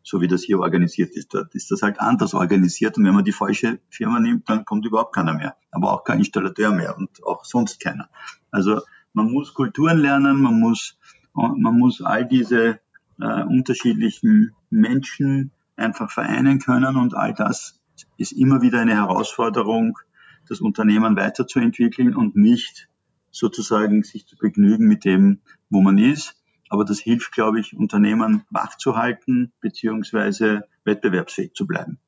[0.03, 1.33] so wie das hier organisiert ist.
[1.33, 4.85] Dort ist das halt anders organisiert und wenn man die falsche Firma nimmt, dann kommt
[4.85, 8.09] überhaupt keiner mehr, aber auch kein Installateur mehr und auch sonst keiner.
[8.51, 8.81] Also
[9.13, 10.97] man muss Kulturen lernen, man muss,
[11.33, 12.79] man muss all diese
[13.19, 16.95] äh, unterschiedlichen Menschen einfach vereinen können.
[16.95, 17.79] Und all das
[18.17, 19.97] ist immer wieder eine Herausforderung,
[20.47, 22.89] das Unternehmen weiterzuentwickeln und nicht
[23.31, 26.35] sozusagen sich zu begnügen mit dem, wo man ist.
[26.69, 31.99] Aber das hilft, glaube ich, Unternehmen wachzuhalten beziehungsweise wettbewerbsfähig zu bleiben.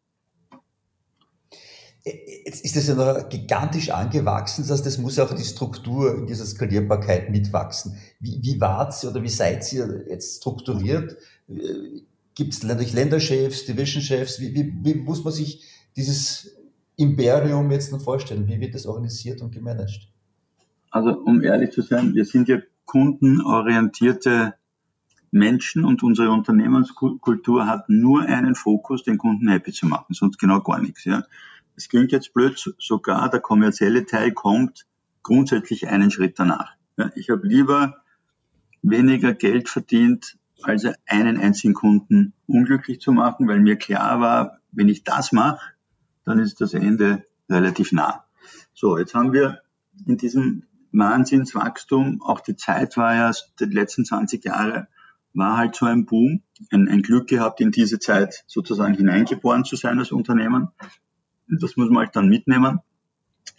[2.05, 6.27] Jetzt ist das ja noch gigantisch angewachsen, das heißt, das muss auch die Struktur in
[6.27, 7.97] dieser Skalierbarkeit mitwachsen.
[8.19, 11.15] Wie, wie wart ihr oder wie seid ihr jetzt strukturiert?
[12.35, 14.41] Gibt es natürlich Länderchefs, Divisionchefs?
[14.41, 15.63] Wie, wie, wie muss man sich
[15.95, 16.57] dieses
[16.95, 18.47] Imperium jetzt noch vorstellen?
[18.47, 20.07] Wie wird das organisiert und gemanagt?
[20.91, 24.53] Also um ehrlich zu sein, wir sind ja kundenorientierte
[25.31, 30.61] Menschen und unsere Unternehmenskultur hat nur einen Fokus, den Kunden happy zu machen, sonst genau
[30.61, 31.05] gar nichts.
[31.05, 31.23] Ja.
[31.75, 34.85] Es klingt jetzt blöd, sogar der kommerzielle Teil kommt
[35.23, 36.73] grundsätzlich einen Schritt danach.
[36.97, 37.97] Ja, ich habe lieber
[38.83, 44.89] weniger Geld verdient also einen einzigen Kunden unglücklich zu machen, weil mir klar war, wenn
[44.89, 45.72] ich das mache,
[46.25, 48.25] dann ist das Ende relativ nah.
[48.73, 49.61] So, jetzt haben wir
[50.05, 54.87] in diesem Wahnsinnswachstum, auch die Zeit war ja, die letzten 20 Jahre,
[55.33, 59.75] war halt so ein Boom, ein, ein Glück gehabt, in diese Zeit sozusagen hineingeboren zu
[59.75, 60.69] sein als Unternehmen.
[61.47, 62.79] Das muss man halt dann mitnehmen.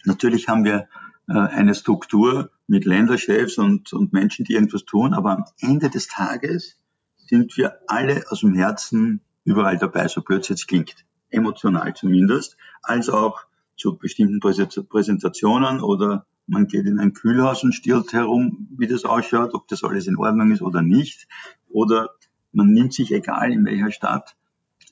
[0.05, 0.87] Natürlich haben wir
[1.27, 6.07] äh, eine Struktur mit Länderchefs und, und Menschen, die irgendwas tun, aber am Ende des
[6.07, 6.77] Tages
[7.17, 11.04] sind wir alle aus dem Herzen überall dabei, so blöd es jetzt klingt.
[11.35, 13.41] Emotional zumindest, als auch
[13.77, 19.53] zu bestimmten Präsentationen oder man geht in ein Kühlhaus und stirbt herum, wie das ausschaut,
[19.53, 21.27] ob das alles in Ordnung ist oder nicht.
[21.69, 22.11] Oder
[22.51, 24.35] man nimmt sich, egal in welcher Stadt,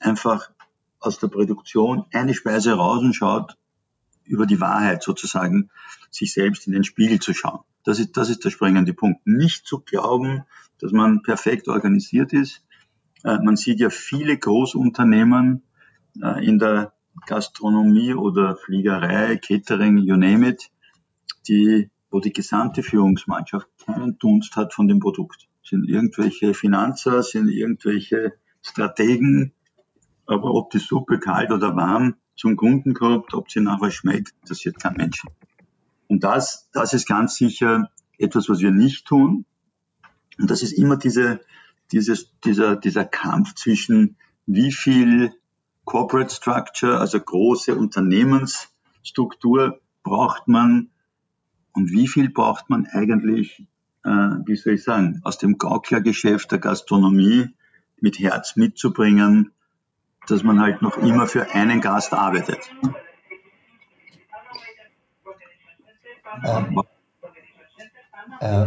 [0.00, 0.50] einfach
[1.00, 3.56] aus der Produktion eine Speise raus und schaut,
[4.24, 5.70] über die Wahrheit sozusagen,
[6.10, 7.60] sich selbst in den Spiegel zu schauen.
[7.84, 9.26] Das ist, das ist der springende Punkt.
[9.26, 10.44] Nicht zu glauben,
[10.80, 12.64] dass man perfekt organisiert ist.
[13.22, 15.62] Äh, man sieht ja viele Großunternehmen
[16.14, 16.92] in der
[17.26, 20.70] Gastronomie oder Fliegerei, Catering, you name it,
[21.48, 25.48] die, wo die gesamte Führungsmannschaft keinen Dunst hat von dem Produkt.
[25.62, 29.52] Sind irgendwelche Finanzer, sind irgendwelche Strategen,
[30.26, 34.80] aber ob die Suppe kalt oder warm zum Kunden kommt, ob sie nachher schmeckt, interessiert
[34.80, 35.22] kein Mensch.
[36.08, 39.46] Und das, das ist ganz sicher etwas, was wir nicht tun.
[40.38, 41.40] Und das ist immer diese,
[41.92, 45.32] dieses, dieser, dieser Kampf zwischen wie viel
[45.84, 50.90] Corporate Structure, also große Unternehmensstruktur braucht man
[51.72, 53.66] und wie viel braucht man eigentlich,
[54.04, 57.54] äh, wie soll ich sagen, aus dem Gauklergeschäft der Gastronomie
[58.00, 59.52] mit Herz mitzubringen,
[60.26, 62.58] dass man halt noch immer für einen Gast arbeitet.
[66.44, 66.82] Ähm,
[68.40, 68.66] äh,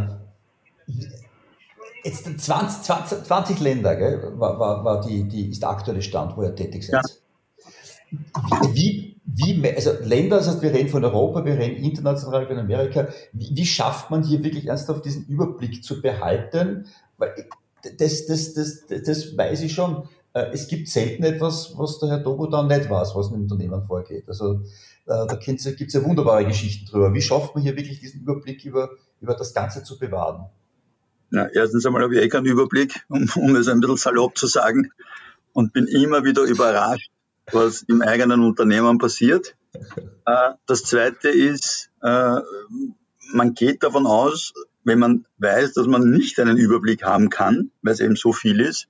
[2.07, 6.37] jetzt 20, 20, 20 Länder gell, war, war, war die, die, ist der aktuelle Stand,
[6.37, 7.03] wo ihr tätig seid.
[7.03, 8.61] Ja.
[8.71, 12.59] Wie, wie, also Länder, das heißt, wir reden von Europa, wir reden international, wir reden
[12.59, 13.09] Amerika.
[13.33, 16.85] Wie, wie schafft man hier wirklich ernsthaft diesen Überblick zu behalten?
[17.17, 17.33] Weil
[17.97, 20.07] das, das, das, das weiß ich schon.
[20.33, 23.81] Äh, es gibt selten etwas, was der Herr Dogo dann nicht weiß, was im Unternehmen
[23.81, 24.29] vorgeht.
[24.29, 24.61] Also
[25.05, 27.13] äh, da gibt es ja wunderbare Geschichten drüber.
[27.13, 30.45] Wie schafft man hier wirklich diesen Überblick über, über das Ganze zu bewahren?
[31.31, 34.47] Ja, erstens einmal habe ich eh keinen Überblick, um, um es ein bisschen salopp zu
[34.47, 34.91] sagen,
[35.53, 37.11] und bin immer wieder überrascht,
[37.51, 39.55] was im eigenen Unternehmen passiert.
[40.25, 46.57] Äh, das Zweite ist, man geht davon aus, wenn man weiß, dass man nicht einen
[46.57, 48.87] Überblick haben kann, weil es eben so viel ist,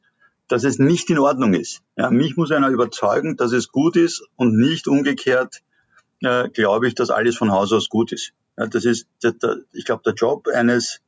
[0.47, 1.81] dass es nicht in Ordnung ist.
[1.95, 5.63] Ja, mich muss einer überzeugen, dass es gut ist und nicht umgekehrt
[6.21, 8.33] äh, glaube ich, dass alles von Haus aus gut ist.
[8.57, 10.99] Ja, das ist, der, der, ich glaube, der Job eines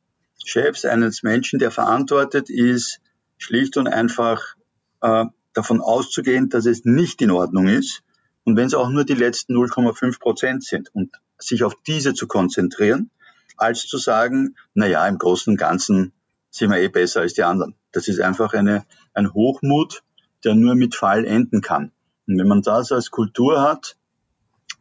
[0.44, 3.00] Chefs, eines Menschen, der verantwortet, ist
[3.38, 4.54] schlicht und einfach
[5.00, 8.02] äh, davon auszugehen, dass es nicht in Ordnung ist.
[8.44, 12.26] Und wenn es auch nur die letzten 0,5 Prozent sind und sich auf diese zu
[12.26, 13.10] konzentrieren,
[13.56, 16.12] als zu sagen, na ja, im Großen und Ganzen
[16.50, 17.74] sind wir eh besser als die anderen.
[17.92, 20.02] Das ist einfach eine, ein Hochmut,
[20.44, 21.92] der nur mit Fall enden kann.
[22.26, 23.96] Und wenn man das als Kultur hat,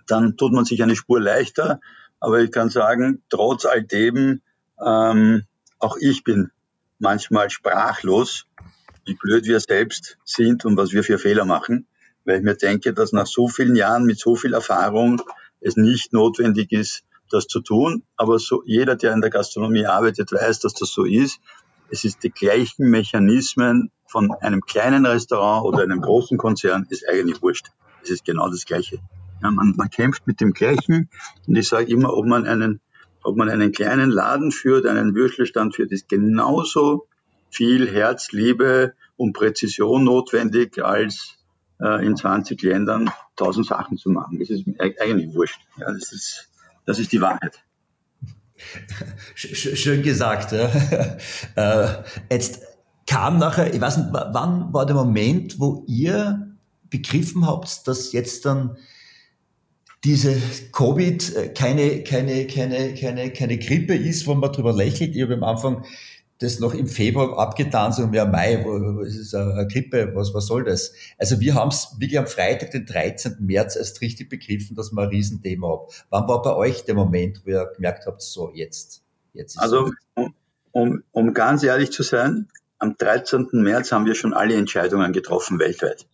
[0.07, 1.79] dann tut man sich eine Spur leichter.
[2.19, 4.41] Aber ich kann sagen, trotz all dem,
[4.83, 5.43] ähm,
[5.79, 6.51] auch ich bin
[6.99, 8.45] manchmal sprachlos,
[9.05, 11.87] wie blöd wir selbst sind und was wir für Fehler machen,
[12.25, 15.21] weil ich mir denke, dass nach so vielen Jahren mit so viel Erfahrung
[15.61, 18.03] es nicht notwendig ist, das zu tun.
[18.17, 21.39] Aber so, jeder, der in der Gastronomie arbeitet, weiß, dass das so ist.
[21.89, 27.41] Es ist die gleichen Mechanismen von einem kleinen Restaurant oder einem großen Konzern, ist eigentlich
[27.41, 27.67] wurscht.
[28.03, 28.99] Es ist genau das Gleiche.
[29.41, 31.09] Ja, man, man kämpft mit dem Gleichen.
[31.47, 32.81] Und ich sage immer, ob man einen,
[33.29, 37.07] ob man einen kleinen Laden führt, einen Würstelstand führt, ist genauso
[37.49, 41.37] viel Herz, Liebe und Präzision notwendig, als
[41.79, 44.39] äh, in 20 Ländern tausend Sachen zu machen.
[44.39, 45.59] Das ist eigentlich wurscht.
[45.77, 46.49] Ja, das ist,
[46.85, 47.63] das ist die Wahrheit.
[49.35, 50.51] Schön gesagt.
[50.51, 50.69] Ja.
[51.55, 51.87] Äh,
[52.29, 52.61] jetzt
[53.07, 56.55] kam nachher, ich weiß nicht, wann war der Moment, wo ihr
[56.89, 58.77] begriffen habt, dass jetzt dann
[60.03, 60.35] diese
[60.71, 65.15] Covid äh, keine, keine, keine, keine, keine Grippe ist, wo man drüber lächelt.
[65.15, 65.85] Ich habe am Anfang
[66.39, 70.47] das noch im Februar abgetan, so im Mai, wo, ist es eine Grippe, was, was
[70.47, 70.93] soll das?
[71.17, 73.37] Also wir haben es wirklich am Freitag, den 13.
[73.39, 75.87] März, erst richtig begriffen, dass wir ein Riesenthema haben.
[76.09, 80.33] Wann war bei euch der Moment, wo ihr gemerkt habt, so jetzt, jetzt Also, um,
[80.71, 83.49] um, um ganz ehrlich zu sein, am 13.
[83.51, 86.07] März haben wir schon alle Entscheidungen getroffen weltweit.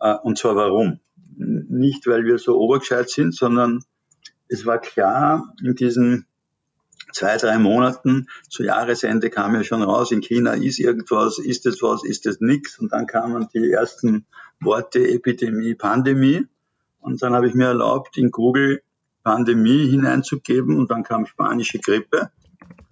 [0.00, 0.98] Äh, und zwar warum?
[1.40, 3.82] Nicht, weil wir so obergescheit sind, sondern
[4.48, 6.26] es war klar, in diesen
[7.12, 11.82] zwei, drei Monaten zu Jahresende kam ja schon raus, in China ist irgendwas, ist es
[11.82, 12.78] was, ist es nichts.
[12.78, 14.26] Und dann kamen die ersten
[14.60, 16.46] Worte Epidemie, Pandemie.
[17.00, 18.82] Und dann habe ich mir erlaubt, in Google
[19.22, 22.30] Pandemie hineinzugeben und dann kam spanische Grippe.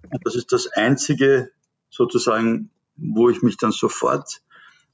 [0.09, 1.51] Und das ist das einzige
[1.89, 4.41] sozusagen, wo ich mich dann sofort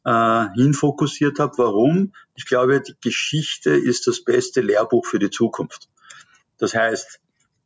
[0.06, 1.58] äh, hinfokussiert habe.
[1.58, 2.14] Warum?
[2.36, 5.90] Ich glaube, die Geschichte ist das beste Lehrbuch für die Zukunft.
[6.58, 7.20] Das heißt,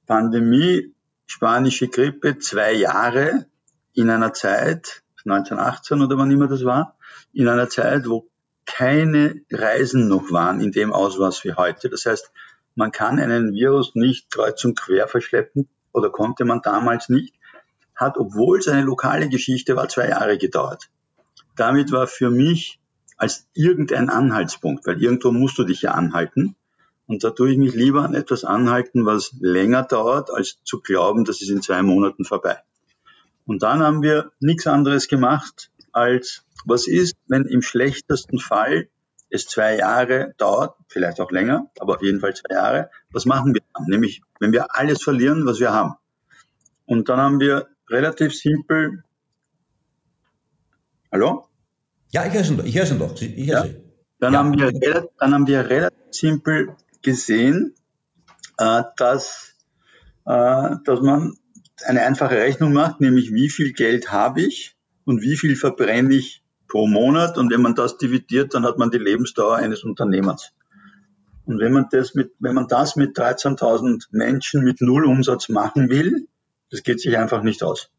[0.07, 0.93] Pandemie,
[1.27, 3.45] spanische Grippe, zwei Jahre
[3.93, 6.97] in einer Zeit, 1918 oder wann immer das war,
[7.33, 8.27] in einer Zeit, wo
[8.65, 11.89] keine Reisen noch waren in dem Ausmaß wie heute.
[11.89, 12.31] Das heißt,
[12.75, 17.35] man kann einen Virus nicht kreuz und quer verschleppen oder konnte man damals nicht,
[17.95, 20.89] hat, obwohl es eine lokale Geschichte war, zwei Jahre gedauert
[21.59, 22.79] damit war für mich
[23.17, 26.55] als irgendein Anhaltspunkt, weil irgendwo musst du dich ja anhalten,
[27.09, 31.25] Und da tue ich mich lieber an etwas anhalten, was länger dauert, als zu glauben,
[31.25, 32.59] das ist in zwei Monaten vorbei.
[33.47, 38.89] Und dann haben wir nichts anderes gemacht, als was ist, wenn im schlechtesten Fall
[39.31, 42.91] es zwei Jahre dauert, vielleicht auch länger, aber auf jeden Fall zwei Jahre.
[43.11, 43.85] Was machen wir dann?
[43.87, 45.95] Nämlich, wenn wir alles verlieren, was wir haben.
[46.85, 49.03] Und dann haben wir relativ simpel.
[51.11, 51.48] Hallo?
[52.11, 53.19] Ja, ich höre schon, ich höre schon doch.
[53.21, 53.73] Ich höre ja.
[54.19, 54.39] Dann, ja.
[54.39, 57.75] haben wir, dann haben wir relativ simpel gesehen,
[58.57, 59.55] äh, dass,
[60.25, 61.35] äh, dass man
[61.85, 66.43] eine einfache Rechnung macht, nämlich wie viel Geld habe ich und wie viel verbrenne ich
[66.67, 67.37] pro Monat.
[67.37, 70.51] Und wenn man das dividiert, dann hat man die Lebensdauer eines Unternehmers.
[71.45, 75.89] Und wenn man das mit, wenn man das mit 13.000 Menschen mit Null Umsatz machen
[75.89, 76.27] will,
[76.69, 77.89] das geht sich einfach nicht aus.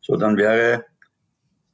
[0.00, 0.84] So, dann wäre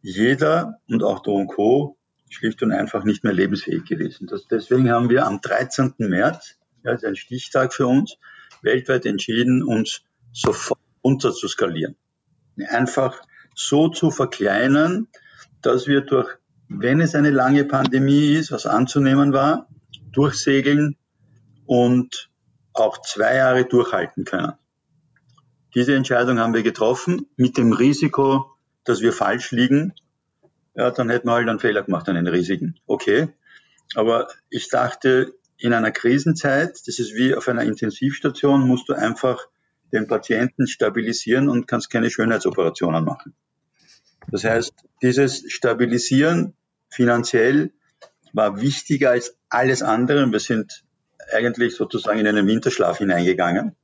[0.06, 1.98] jeder und auch Do und Co.
[2.30, 4.28] schlicht und einfach nicht mehr lebensfähig gewesen.
[4.28, 5.94] Das, deswegen haben wir am 13.
[5.98, 8.16] März, ja, das ist ein Stichtag für uns,
[8.62, 11.96] weltweit entschieden, uns sofort runter zu skalieren.
[12.68, 13.20] Einfach
[13.56, 15.08] so zu verkleinern,
[15.60, 16.28] dass wir durch,
[16.68, 19.68] wenn es eine lange Pandemie ist, was anzunehmen war,
[20.12, 20.96] durchsegeln
[21.64, 22.30] und
[22.72, 24.52] auch zwei Jahre durchhalten können.
[25.74, 28.55] Diese Entscheidung haben wir getroffen mit dem Risiko,
[28.86, 29.92] dass wir falsch liegen.
[30.74, 32.78] Ja, dann hätten wir halt einen Fehler gemacht, einen riesigen.
[32.86, 33.28] Okay.
[33.94, 39.46] Aber ich dachte, in einer Krisenzeit, das ist wie auf einer Intensivstation, musst du einfach
[39.92, 43.34] den Patienten stabilisieren und kannst keine Schönheitsoperationen machen.
[44.30, 46.54] Das heißt, dieses Stabilisieren
[46.90, 47.72] finanziell
[48.32, 50.30] war wichtiger als alles andere.
[50.30, 50.84] Wir sind
[51.32, 53.76] eigentlich sozusagen in einen Winterschlaf hineingegangen.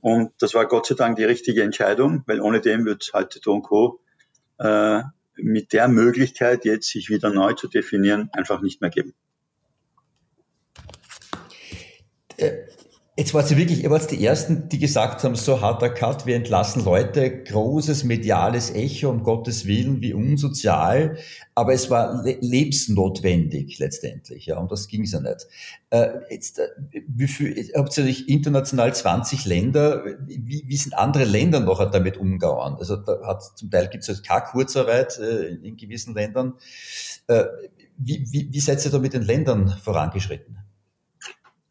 [0.00, 3.62] Und das war Gott sei Dank die richtige Entscheidung, weil ohne dem wird heute Don
[3.62, 4.00] Co.
[4.58, 5.02] Äh,
[5.36, 9.14] mit der Möglichkeit, jetzt sich wieder neu zu definieren, einfach nicht mehr geben.
[13.16, 16.34] Jetzt war sie wirklich, ihr wart die Ersten, die gesagt haben, so harter Cut, wir
[16.34, 21.16] entlassen Leute, großes mediales Echo, um Gottes Willen, wie unsozial,
[21.54, 25.46] aber es war le lebensnotwendig letztendlich, ja, und das ging ja nicht.
[25.90, 26.66] Äh, jetzt, äh,
[27.06, 32.16] wie viel, habt ihr nicht international 20 Länder, wie, wie sind andere Länder noch damit
[32.16, 32.78] umgegangen?
[32.80, 36.54] Also da hat, zum Teil gibt es halt keine Kurzarbeit äh, in, in gewissen Ländern.
[37.28, 37.44] Äh,
[37.96, 40.63] wie, wie, wie seid ihr da mit den Ländern vorangeschritten?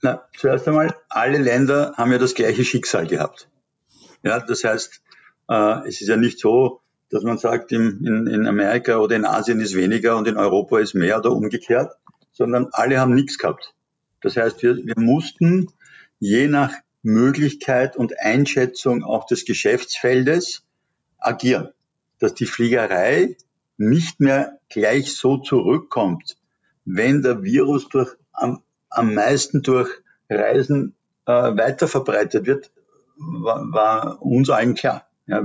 [0.04, 3.48] Na, zuerst einmal, alle Länder haben ja das gleiche Schicksal gehabt.
[4.22, 5.02] Ja, das heißt,
[5.48, 9.24] äh, es ist ja nicht so, dass man sagt, in, in, in Amerika oder in
[9.24, 11.94] Asien ist weniger und in Europa ist mehr oder umgekehrt,
[12.34, 13.74] sondern alle haben nichts gehabt.
[14.20, 15.72] Das heißt, wir, wir mussten
[16.20, 20.66] je nach Möglichkeit und Einschätzung auch des Geschäftsfeldes
[21.18, 21.70] agieren,
[22.20, 23.38] dass die Fliegerei
[23.78, 26.36] nicht mehr gleich so zurückkommt,
[26.84, 28.18] wenn der Virus durch
[28.94, 29.90] am, meisten durch
[30.30, 32.72] Reisen äh, weiter verbreitet wird,
[33.18, 35.08] war, war uns allen klar.
[35.28, 35.44] Ja,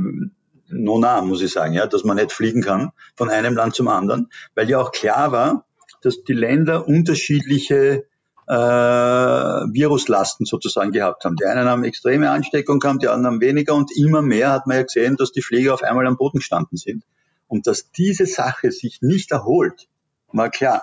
[0.69, 4.31] nona, muss ich sagen, ja, dass man nicht fliegen kann von einem Land zum anderen,
[4.55, 5.65] weil ja auch klar war,
[6.03, 8.05] dass die Länder unterschiedliche
[8.49, 11.37] äh, Viruslasten sozusagen gehabt haben.
[11.37, 14.79] Die einen haben extreme Ansteckung gehabt, die anderen haben weniger und immer mehr hat man
[14.79, 17.05] ja gesehen, dass die Flieger auf einmal am Boden gestanden sind.
[17.47, 19.89] Und dass diese Sache sich nicht erholt,
[20.33, 20.83] war klar.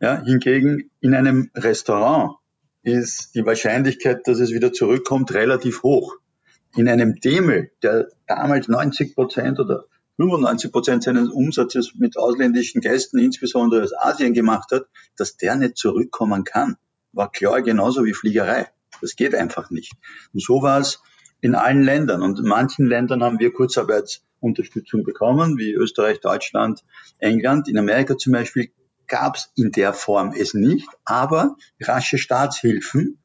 [0.00, 2.36] Ja, hingegen in einem Restaurant
[2.82, 6.14] ist die Wahrscheinlichkeit, dass es wieder zurückkommt, relativ hoch.
[6.76, 9.86] In einem Demel, der damals 90 Prozent oder
[10.18, 15.76] 95 Prozent seines Umsatzes mit ausländischen Gästen, insbesondere aus Asien gemacht hat, dass der nicht
[15.76, 16.76] zurückkommen kann,
[17.12, 18.68] war klar genauso wie Fliegerei.
[19.00, 19.92] Das geht einfach nicht.
[20.32, 21.00] Und so war es
[21.40, 22.22] in allen Ländern.
[22.22, 26.84] Und in manchen Ländern haben wir Kurzarbeitsunterstützung bekommen, wie Österreich, Deutschland,
[27.18, 27.68] England.
[27.68, 28.70] In Amerika zum Beispiel
[29.08, 33.18] gab es in der Form es nicht, aber rasche Staatshilfen,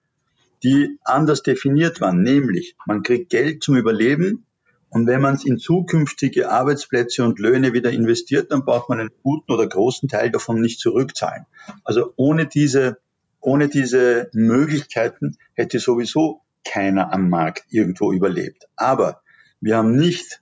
[0.64, 4.46] die anders definiert waren, nämlich man kriegt Geld zum Überleben
[4.94, 9.10] und wenn man es in zukünftige Arbeitsplätze und Löhne wieder investiert, dann braucht man einen
[9.24, 11.48] guten oder großen Teil davon nicht zurückzahlen.
[11.84, 13.00] Also ohne diese,
[13.42, 18.68] ohne diese Möglichkeiten hätte sowieso keiner am Markt irgendwo überlebt.
[18.76, 19.22] Aber
[19.60, 20.42] wir haben nicht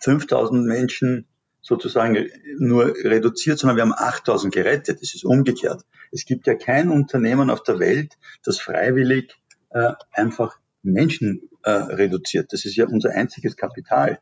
[0.00, 1.26] 5000 Menschen
[1.62, 5.00] sozusagen nur reduziert, sondern wir haben 8000 gerettet.
[5.00, 5.84] Das ist umgekehrt.
[6.10, 9.36] Es gibt ja kein Unternehmen auf der Welt, das freiwillig
[9.70, 12.52] äh, einfach Menschen äh, reduziert.
[12.52, 14.18] Das ist ja unser einziges Kapital.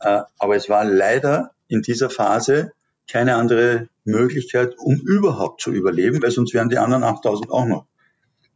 [0.00, 2.72] Äh, aber es war leider in dieser Phase
[3.10, 7.86] keine andere Möglichkeit, um überhaupt zu überleben, weil sonst wären die anderen 8000 auch noch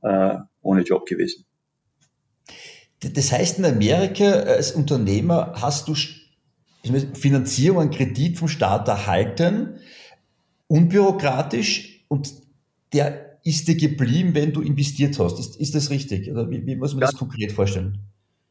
[0.02, 1.44] äh, ohne Job gewesen.
[3.00, 5.94] Das heißt, in Amerika als Unternehmer hast du
[7.14, 9.80] Finanzierung, einen Kredit vom Staat erhalten,
[10.66, 12.32] unbürokratisch und
[12.92, 15.38] der ist dir geblieben, wenn du investiert hast.
[15.38, 16.30] Ist, ist das richtig?
[16.30, 17.98] Oder wie, wie muss man ganz, das konkret vorstellen?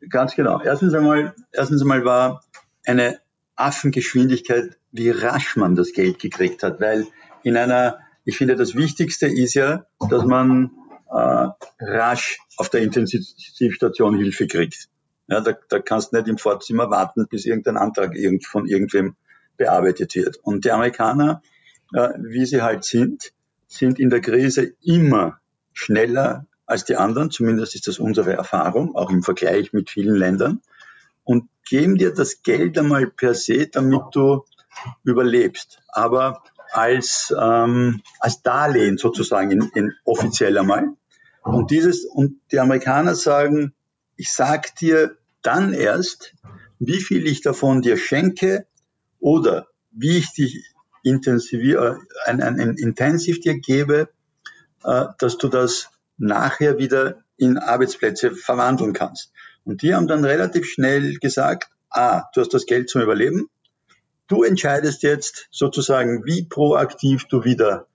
[0.10, 0.62] Ganz genau.
[0.62, 2.44] Erstens einmal, erstens einmal war
[2.86, 3.20] eine
[3.56, 7.08] Affengeschwindigkeit, wie rasch man das Geld gekriegt hat, weil
[7.44, 10.72] in einer, ich finde, das Wichtigste ist ja, dass man
[11.10, 11.48] äh,
[11.80, 14.90] rasch auf der Intensivstation Hilfe kriegt.
[15.28, 19.16] Ja, da, da kannst du nicht im Vorzimmer warten, bis irgendein Antrag irgend, von irgendwem
[19.58, 20.38] bearbeitet wird.
[20.44, 21.42] Und die Amerikaner,
[21.94, 23.32] äh, wie sie halt sind,
[23.68, 25.40] sind in der Krise immer
[25.74, 30.62] schneller als die anderen, zumindest ist das unsere Erfahrung, auch im Vergleich mit vielen Ländern,
[31.24, 34.46] und geben dir das Geld einmal per se, damit du
[35.04, 35.82] überlebst.
[35.90, 40.90] Aber als, ähm, als Darlehen sozusagen in, in offiziell einmal.
[41.44, 43.74] Und dieses, und die Amerikaner sagen,
[44.16, 46.34] ich sag dir dann erst,
[46.80, 48.66] wie viel ich davon dir schenke
[49.20, 54.10] oder wie ich dich intensiviere, äh, ein, ein, ein Intensiv dir gebe,
[54.84, 59.32] äh, dass du das nachher wieder in Arbeitsplätze verwandeln kannst.
[59.66, 63.50] Und die haben dann relativ schnell gesagt, ah, du hast das Geld zum Überleben.
[64.28, 67.88] Du entscheidest jetzt sozusagen, wie proaktiv du wieder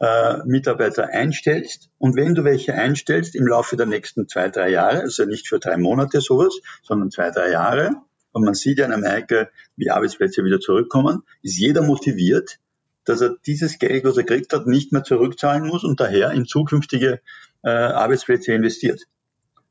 [0.00, 1.90] äh, Mitarbeiter einstellst.
[1.98, 5.58] Und wenn du welche einstellst im Laufe der nächsten zwei, drei Jahre, also nicht für
[5.58, 7.96] drei Monate sowas, sondern zwei, drei Jahre,
[8.32, 12.58] und man sieht ja in Amerika, wie Arbeitsplätze wieder zurückkommen, ist jeder motiviert,
[13.06, 16.44] dass er dieses Geld, was er gekriegt hat, nicht mehr zurückzahlen muss und daher in
[16.44, 17.20] zukünftige
[17.62, 19.06] äh, Arbeitsplätze investiert.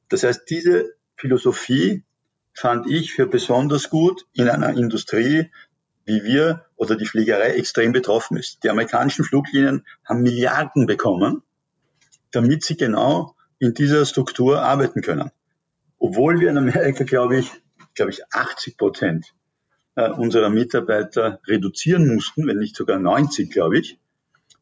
[0.10, 2.04] Das heißt, diese Philosophie
[2.54, 5.52] fand ich für besonders gut in einer Industrie,
[6.06, 8.64] wie wir oder die Fliegerei extrem betroffen ist.
[8.64, 11.42] Die amerikanischen Fluglinien haben Milliarden bekommen,
[12.32, 15.32] damit sie genau in dieser Struktur arbeiten können.
[15.98, 17.52] Obwohl wir in Amerika, glaube ich,
[17.96, 19.34] glaube ich, 80 Prozent
[19.96, 23.98] äh, unserer Mitarbeiter reduzieren mussten, wenn nicht sogar 90, glaube ich,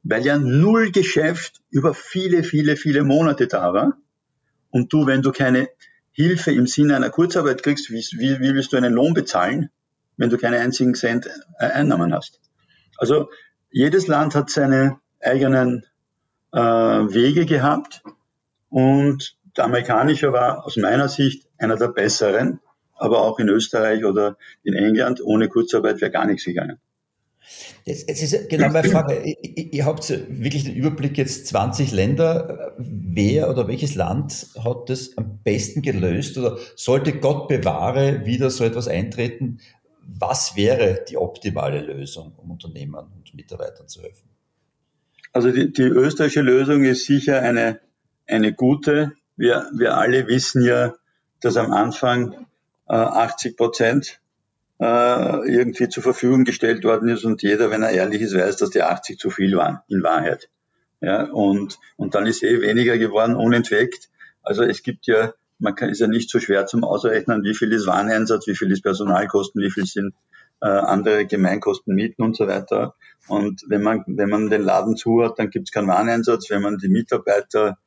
[0.03, 3.97] weil ja null Geschäft über viele, viele, viele Monate da war.
[4.69, 5.69] Und du, wenn du keine
[6.11, 9.69] Hilfe im Sinne einer Kurzarbeit kriegst, wie, wie, wie willst du einen Lohn bezahlen,
[10.17, 11.27] wenn du keine einzigen Cent
[11.59, 12.39] äh, Einnahmen hast?
[12.97, 13.29] Also
[13.71, 15.85] jedes Land hat seine eigenen
[16.51, 18.03] äh, Wege gehabt
[18.69, 22.59] und der amerikanische war aus meiner Sicht einer der besseren,
[22.95, 26.79] aber auch in Österreich oder in England ohne Kurzarbeit wäre gar nichts gegangen.
[27.85, 29.35] Jetzt ist genau meine Frage.
[29.41, 32.73] Ihr habt wirklich den Überblick jetzt 20 Länder.
[32.77, 38.63] Wer oder welches Land hat das am besten gelöst oder sollte Gott bewahre wieder so
[38.63, 39.59] etwas eintreten?
[40.05, 44.29] Was wäre die optimale Lösung, um Unternehmern und Mitarbeitern zu helfen?
[45.31, 47.79] Also die, die österreichische Lösung ist sicher eine,
[48.27, 49.13] eine gute.
[49.35, 50.93] Wir, wir alle wissen ja,
[51.41, 52.47] dass am Anfang
[52.87, 54.21] äh, 80 Prozent
[54.79, 58.69] äh, irgendwie zur Verfügung gestellt worden ist und jeder, wenn er ehrlich ist, weiß, dass
[58.69, 60.49] die 80 zu viel waren, in Wahrheit.
[61.01, 64.09] Ja, und, und dann ist eh weniger geworden, unentwegt.
[64.41, 65.33] Also es gibt ja,
[65.63, 68.71] man kann, ist ja nicht so schwer zum Ausrechnen, wie viel ist Wareneinsatz, wie viel
[68.71, 70.13] ist Personalkosten, wie viel sind
[70.61, 72.95] äh, andere Gemeinkosten, Mieten und so weiter.
[73.27, 76.49] Und wenn man, wenn man den Laden zu hat, dann gibt es keinen Wareneinsatz.
[76.49, 77.77] Wenn man die Mitarbeiter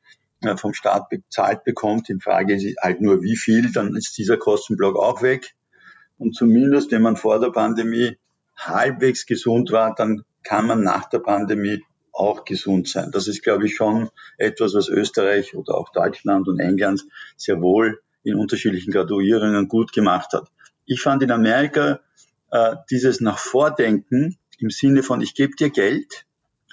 [0.41, 4.39] äh, vom Staat bezahlt bekommt, die Frage ist halt nur wie viel, dann ist dieser
[4.39, 5.55] Kostenblock auch weg.
[6.19, 8.17] Und zumindest, wenn man vor der Pandemie
[8.57, 11.83] halbwegs gesund war, dann kann man nach der Pandemie
[12.17, 13.11] auch gesund sein.
[13.13, 14.09] Das ist, glaube ich, schon
[14.39, 17.03] etwas, was Österreich oder auch Deutschland und England
[17.37, 20.49] sehr wohl in unterschiedlichen Graduierungen gut gemacht hat.
[20.85, 22.01] Ich fand in Amerika
[22.51, 26.27] äh, dieses nach Vordenken im Sinne von, ich gebe dir Geld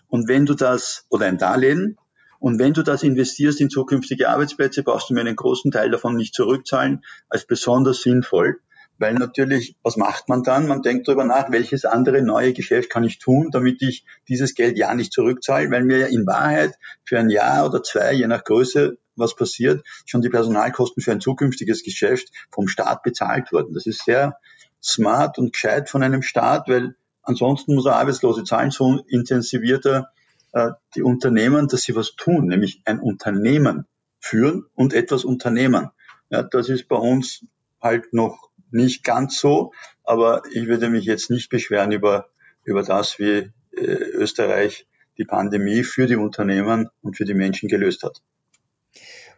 [0.07, 1.97] und wenn du das, oder ein Darlehen,
[2.39, 6.17] und wenn du das investierst in zukünftige Arbeitsplätze, brauchst du mir einen großen Teil davon
[6.17, 8.59] nicht zurückzahlen, als besonders sinnvoll.
[8.99, 10.67] Weil natürlich, was macht man dann?
[10.67, 14.77] Man denkt darüber nach, welches andere neue Geschäft kann ich tun, damit ich dieses Geld
[14.77, 18.43] ja nicht zurückzahle, weil mir ja in Wahrheit für ein Jahr oder zwei, je nach
[18.43, 23.73] Größe, was passiert, schon die Personalkosten für ein zukünftiges Geschäft vom Staat bezahlt wurden.
[23.73, 24.37] Das ist sehr
[24.81, 30.11] smart und gescheit von einem Staat, weil ansonsten muss er Arbeitslose zahlen, so intensiviert er
[30.51, 33.85] äh, die Unternehmen, dass sie was tun, nämlich ein Unternehmen
[34.19, 35.89] führen und etwas unternehmen.
[36.29, 37.45] Ja, das ist bei uns
[37.81, 39.71] halt noch nicht ganz so,
[40.03, 42.27] aber ich würde mich jetzt nicht beschweren über,
[42.63, 48.03] über das, wie äh, Österreich die Pandemie für die Unternehmen und für die Menschen gelöst
[48.03, 48.21] hat.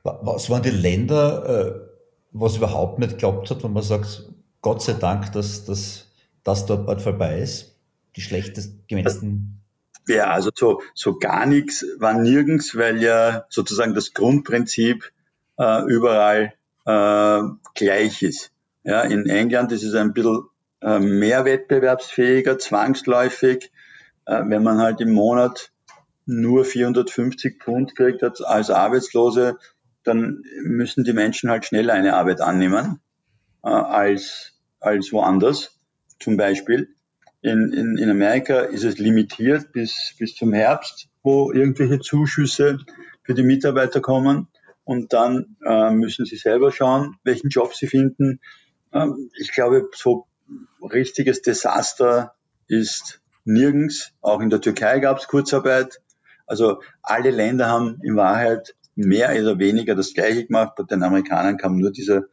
[0.03, 1.89] Was waren die Länder, äh,
[2.31, 4.29] was überhaupt nicht geklappt hat, wenn man sagt,
[4.61, 6.11] Gott sei Dank, dass, dass
[6.43, 7.79] das dort bald vorbei ist?
[8.15, 9.61] Die schlechtest gemessen.
[10.07, 15.11] Ja, also so, so gar nichts war nirgends, weil ja sozusagen das Grundprinzip
[15.57, 16.53] äh, überall
[16.85, 17.41] äh,
[17.73, 18.51] gleich ist.
[18.85, 20.43] Ja, in England ist es ein bisschen
[20.81, 23.71] äh, mehr wettbewerbsfähiger, zwangsläufig,
[24.25, 25.71] äh, wenn man halt im Monat
[26.27, 29.57] nur 450 Pfund kriegt als Arbeitslose,
[30.03, 32.99] dann müssen die Menschen halt schneller eine Arbeit annehmen
[33.63, 35.79] äh, als, als woanders.
[36.19, 36.89] Zum Beispiel
[37.41, 42.79] in, in, in Amerika ist es limitiert bis, bis zum Herbst, wo irgendwelche Zuschüsse
[43.23, 44.47] für die Mitarbeiter kommen.
[44.83, 48.39] Und dann äh, müssen sie selber schauen, welchen Job sie finden.
[48.95, 50.25] Ähm, ich glaube, so
[50.81, 52.33] richtiges Desaster
[52.67, 54.13] ist nirgends.
[54.21, 56.01] Auch in der Türkei gab es Kurzarbeit.
[56.47, 60.73] Also alle Länder haben in Wahrheit mehr oder weniger das Gleiche gemacht.
[60.77, 62.23] Bei den Amerikanern kam nur dieser,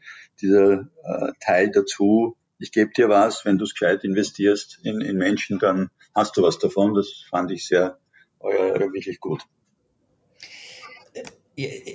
[0.40, 2.36] dieser äh, Teil dazu.
[2.58, 6.42] Ich gebe dir was, wenn du es gescheit investierst in, in Menschen, dann hast du
[6.42, 6.94] was davon.
[6.94, 7.98] Das fand ich sehr
[8.40, 9.42] äh, wirklich gut.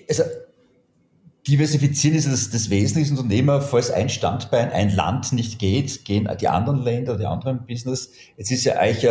[0.10, 0.24] Also
[1.48, 6.50] Diversifizieren ist das, das Wesentliche Unternehmer, falls ein Standbein, ein Land nicht geht, gehen die
[6.50, 8.12] anderen Länder, die anderen Business.
[8.36, 9.10] Jetzt ist ja eigentlich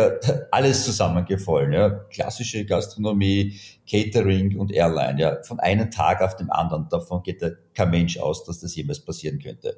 [0.51, 1.89] alles zusammengefallen, ja.
[1.89, 3.59] Klassische Gastronomie,
[3.89, 5.41] Catering und Airline, ja.
[5.41, 6.87] Von einem Tag auf den anderen.
[6.89, 9.75] Davon geht ja kein Mensch aus, dass das jemals passieren könnte.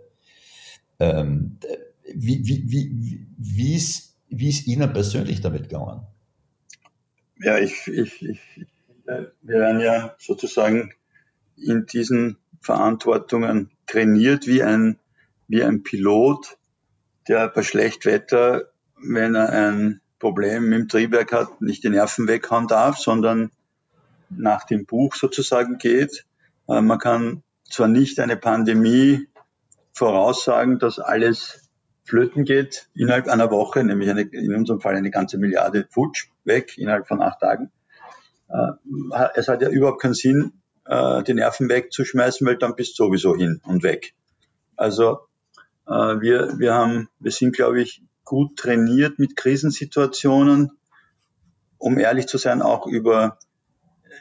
[0.99, 1.59] Ähm,
[2.13, 6.01] wie, wie, wie, wie, ist, wie ist Ihnen persönlich damit gegangen?
[7.41, 8.39] Ja, ich, ich, ich,
[9.05, 10.91] wir werden ja sozusagen
[11.55, 14.99] in diesen Verantwortungen trainiert wie ein,
[15.47, 16.57] wie ein Pilot,
[17.27, 18.69] der bei Schlechtwetter,
[19.01, 23.51] wenn er ein Problem im Triebwerk hat, nicht die Nerven weghauen darf, sondern
[24.29, 26.25] nach dem Buch sozusagen geht.
[26.67, 29.27] Äh, man kann zwar nicht eine Pandemie
[29.93, 31.69] voraussagen, dass alles
[32.03, 36.77] flöten geht innerhalb einer Woche, nämlich eine, in unserem Fall eine ganze Milliarde Futsch weg
[36.77, 37.71] innerhalb von acht Tagen.
[38.49, 40.58] Äh, es hat ja überhaupt keinen Sinn,
[40.89, 44.15] äh, die Nerven wegzuschmeißen, weil dann bist du sowieso hin und weg.
[44.75, 45.19] Also
[45.87, 50.71] äh, wir, wir haben, wir sind, glaube ich, gut trainiert mit Krisensituationen,
[51.77, 53.37] um ehrlich zu sein, auch über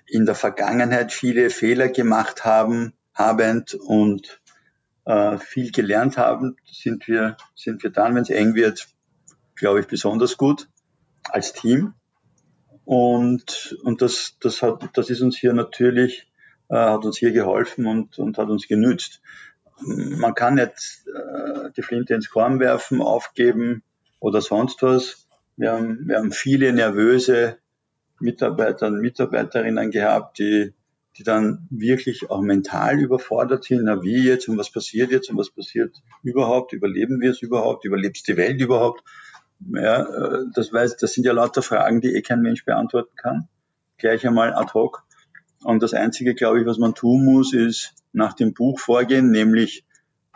[0.07, 4.41] in der Vergangenheit viele Fehler gemacht haben, habend und
[5.05, 8.89] äh, viel gelernt haben, sind wir, sind wir dann, wenn es eng wird,
[9.55, 10.69] glaube ich, besonders gut
[11.25, 11.95] als Team.
[12.85, 16.28] Und, und das, das, hat, das ist uns hier natürlich
[16.69, 19.21] äh, hat uns hier geholfen und, und hat uns genützt.
[19.81, 23.83] Man kann nicht äh, die Flinte ins Korn werfen, aufgeben
[24.21, 25.29] oder sonst was.
[25.57, 27.59] Wir haben, wir haben viele nervöse
[28.21, 30.75] Mitarbeiter und Mitarbeiterinnen gehabt, die,
[31.16, 33.85] die dann wirklich auch mental überfordert sind.
[33.85, 36.73] Na, wie jetzt und was passiert jetzt und was passiert überhaupt?
[36.73, 37.85] Überleben wir es überhaupt?
[37.85, 39.03] Überlebt die Welt überhaupt?
[39.73, 43.49] Ja, äh, das, weiß, das sind ja lauter Fragen, die eh kein Mensch beantworten kann.
[43.97, 45.05] Gleich einmal ad hoc.
[45.62, 49.84] Und das Einzige, glaube ich, was man tun muss, ist nach dem Buch vorgehen, nämlich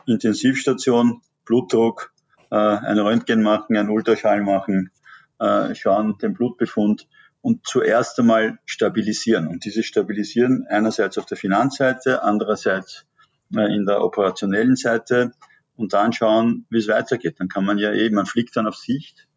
[0.06, 2.12] Intensivstation, Blutdruck,
[2.50, 4.90] äh, ein Röntgen machen, ein Ultraschall machen,
[5.38, 7.08] äh, schauen, den Blutbefund
[7.40, 9.46] und zuerst einmal stabilisieren.
[9.46, 13.04] Und dieses Stabilisieren einerseits auf der Finanzseite, andererseits
[13.54, 15.32] äh, in der operationellen Seite
[15.76, 17.36] und dann schauen, wie es weitergeht.
[17.38, 19.28] Dann kann man ja eben, man fliegt dann auf Sicht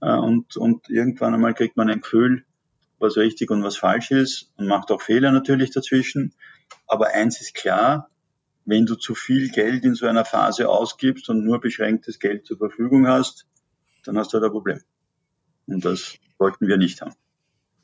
[0.00, 2.44] äh, und, und irgendwann einmal kriegt man ein Gefühl,
[3.04, 6.34] was richtig und was falsch ist und macht auch Fehler natürlich dazwischen.
[6.86, 8.10] Aber eins ist klar,
[8.64, 12.58] wenn du zu viel Geld in so einer Phase ausgibst und nur beschränktes Geld zur
[12.58, 13.46] Verfügung hast,
[14.04, 14.80] dann hast du halt ein Problem.
[15.66, 17.14] Und das wollten wir nicht haben.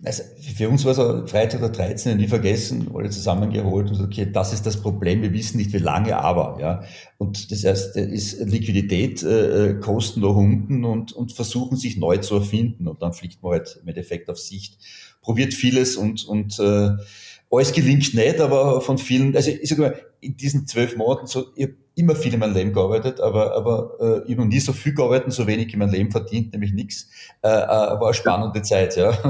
[0.03, 0.23] Also
[0.57, 2.17] für uns war so Freitag der 13.
[2.17, 5.79] nie vergessen, alle zusammengeholt und so, okay, das ist das Problem, wir wissen nicht wie
[5.79, 6.83] lange, aber, ja.
[7.19, 12.17] Und das erste ist Liquidität, äh, äh, Kosten nach unten und, und versuchen sich neu
[12.17, 14.79] zu erfinden und dann fliegt man halt mit Effekt auf Sicht
[15.23, 16.91] probiert vieles und, und äh,
[17.51, 21.47] alles gelingt nicht, aber von vielen, also ich sage mal, in diesen zwölf Monaten so,
[21.57, 21.69] ich
[22.01, 24.95] immer viel in meinem Leben gearbeitet, aber, aber äh, ich habe noch nie so viel
[24.95, 27.09] gearbeitet, so wenig in meinem Leben verdient, nämlich nichts.
[27.43, 29.11] Äh, äh, war eine spannende Zeit, ja.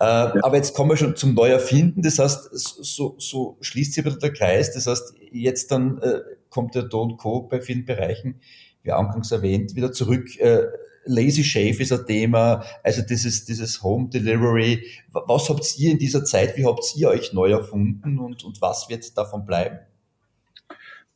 [0.00, 0.34] Äh, ja.
[0.42, 4.32] Aber jetzt kommen wir schon zum Neuerfinden, das heißt, so, so schließt sich wieder der
[4.32, 7.42] Kreis, das heißt, jetzt dann äh, kommt der Don Co.
[7.42, 8.40] bei vielen Bereichen,
[8.82, 10.38] wie anfangs erwähnt, wieder zurück.
[10.38, 10.66] Äh,
[11.04, 14.86] Lazy Shave ist ein Thema, also dieses, dieses Home Delivery.
[15.12, 18.88] Was habt ihr in dieser Zeit, wie habt ihr euch neu erfunden und, und was
[18.88, 19.78] wird davon bleiben?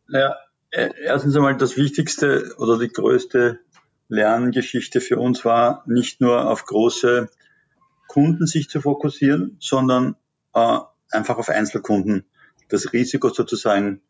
[0.08, 0.36] Naja,
[0.74, 3.60] erstens einmal das Wichtigste oder die größte
[4.08, 7.30] Lerngeschichte für uns war, nicht nur auf große
[8.08, 10.16] Kunden sich zu fokussieren, sondern
[10.54, 10.78] äh,
[11.10, 12.24] einfach auf Einzelkunden.
[12.68, 14.02] Das Risiko sozusagen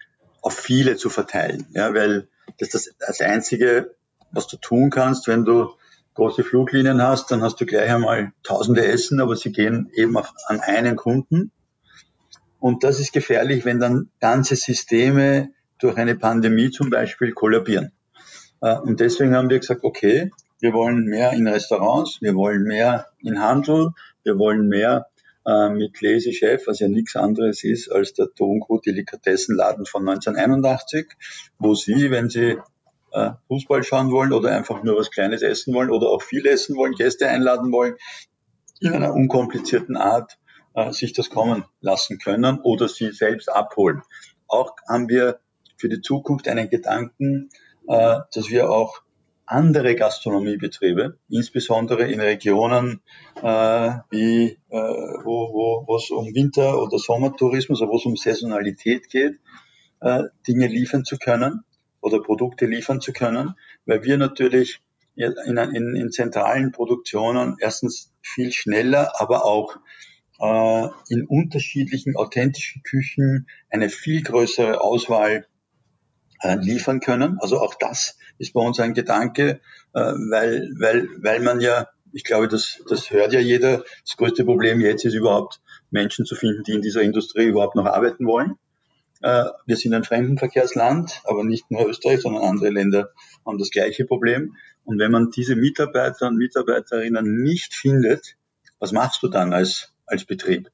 [0.42, 1.66] auf viele zu verteilen.
[1.72, 3.94] Ja, weil das ist das, das einzige
[4.34, 5.70] was du tun kannst, wenn du
[6.14, 10.32] große Fluglinien hast, dann hast du gleich einmal tausende Essen, aber sie gehen eben auf,
[10.46, 11.50] an einen Kunden.
[12.60, 17.92] Und das ist gefährlich, wenn dann ganze Systeme durch eine Pandemie zum Beispiel kollabieren.
[18.64, 23.08] Äh, und deswegen haben wir gesagt, okay, wir wollen mehr in Restaurants, wir wollen mehr
[23.20, 23.90] in Handel,
[24.22, 25.08] wir wollen mehr
[25.44, 31.06] äh, mit Lazy Chef, was ja nichts anderes ist als der Tongut Delikatessenladen von 1981,
[31.58, 32.56] wo Sie, wenn Sie
[33.12, 36.76] äh, Fußball schauen wollen oder einfach nur was Kleines essen wollen oder auch viel essen
[36.76, 37.96] wollen, Gäste einladen wollen,
[38.80, 40.38] in einer unkomplizierten Art
[40.90, 44.02] sich das kommen lassen können oder sie selbst abholen.
[44.48, 45.38] Auch haben wir
[45.84, 47.50] für die Zukunft einen Gedanken,
[47.86, 49.02] äh, dass wir auch
[49.44, 53.02] andere Gastronomiebetriebe, insbesondere in Regionen
[53.42, 54.78] äh, wie äh,
[55.24, 59.34] wo, wo, es um Winter- oder Sommertourismus, also wo es um Saisonalität geht,
[60.00, 61.64] äh, Dinge liefern zu können
[62.00, 63.54] oder Produkte liefern zu können,
[63.84, 64.80] weil wir natürlich
[65.16, 69.76] in, in, in zentralen Produktionen erstens viel schneller, aber auch
[70.40, 75.46] äh, in unterschiedlichen authentischen Küchen eine viel größere Auswahl
[76.52, 77.38] liefern können.
[77.40, 79.60] Also auch das ist bei uns ein Gedanke,
[79.92, 84.44] äh, weil, weil, weil man ja, ich glaube, das, das hört ja jeder, das größte
[84.44, 88.54] Problem jetzt ist überhaupt Menschen zu finden, die in dieser Industrie überhaupt noch arbeiten wollen.
[89.22, 93.10] Äh, wir sind ein Fremdenverkehrsland, aber nicht nur Österreich, sondern andere Länder
[93.46, 94.56] haben das gleiche Problem.
[94.84, 98.36] Und wenn man diese Mitarbeiter und Mitarbeiterinnen nicht findet,
[98.78, 100.70] was machst du dann als, als Betrieb?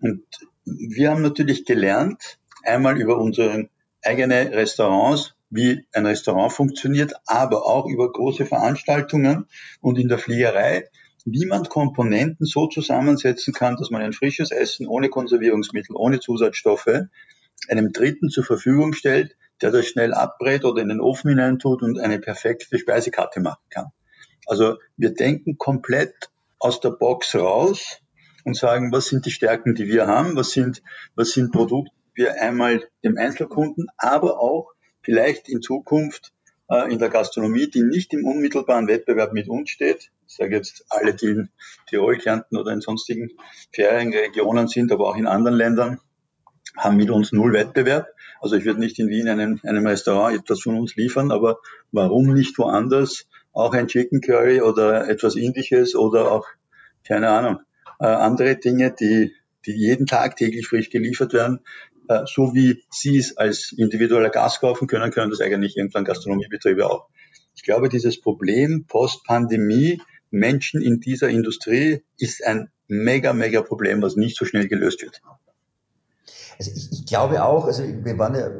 [0.00, 0.24] Und
[0.64, 3.68] wir haben natürlich gelernt, einmal über unsere
[4.06, 9.46] eigene Restaurants, wie ein Restaurant funktioniert, aber auch über große Veranstaltungen
[9.80, 10.88] und in der Fliegerei,
[11.24, 17.06] wie man Komponenten so zusammensetzen kann, dass man ein frisches Essen ohne Konservierungsmittel, ohne Zusatzstoffe
[17.68, 21.98] einem Dritten zur Verfügung stellt, der das schnell abbrät oder in den Ofen hineintut und
[21.98, 23.86] eine perfekte Speisekarte machen kann.
[24.46, 28.00] Also wir denken komplett aus der Box raus
[28.44, 30.82] und sagen, was sind die Stärken, die wir haben, was sind,
[31.16, 36.32] was sind Produkte, wir einmal dem Einzelkunden, aber auch vielleicht in Zukunft
[36.68, 40.10] äh, in der Gastronomie, die nicht im unmittelbaren Wettbewerb mit uns steht.
[40.26, 41.48] Ich sage jetzt alle, die in
[41.88, 43.30] Tirol, Kärnten oder in sonstigen
[43.72, 46.00] Ferienregionen sind, aber auch in anderen Ländern,
[46.76, 48.08] haben mit uns null Wettbewerb.
[48.40, 51.58] Also ich würde nicht in Wien einem, einem Restaurant etwas von uns liefern, aber
[51.92, 56.46] warum nicht woanders auch ein Chicken Curry oder etwas Indisches oder auch,
[57.06, 57.60] keine Ahnung,
[57.98, 59.32] äh, andere Dinge, die,
[59.64, 61.60] die jeden Tag täglich frisch geliefert werden,
[62.08, 66.88] äh, so wie Sie es als individueller Gast kaufen können, können das eigentlich irgendwann Gastronomiebetriebe
[66.88, 67.08] auch.
[67.54, 70.00] Ich glaube, dieses Problem Post-Pandemie,
[70.30, 75.20] Menschen in dieser Industrie ist ein mega, mega Problem, was nicht so schnell gelöst wird.
[76.58, 78.50] Also ich, ich glaube auch, also wir waren ja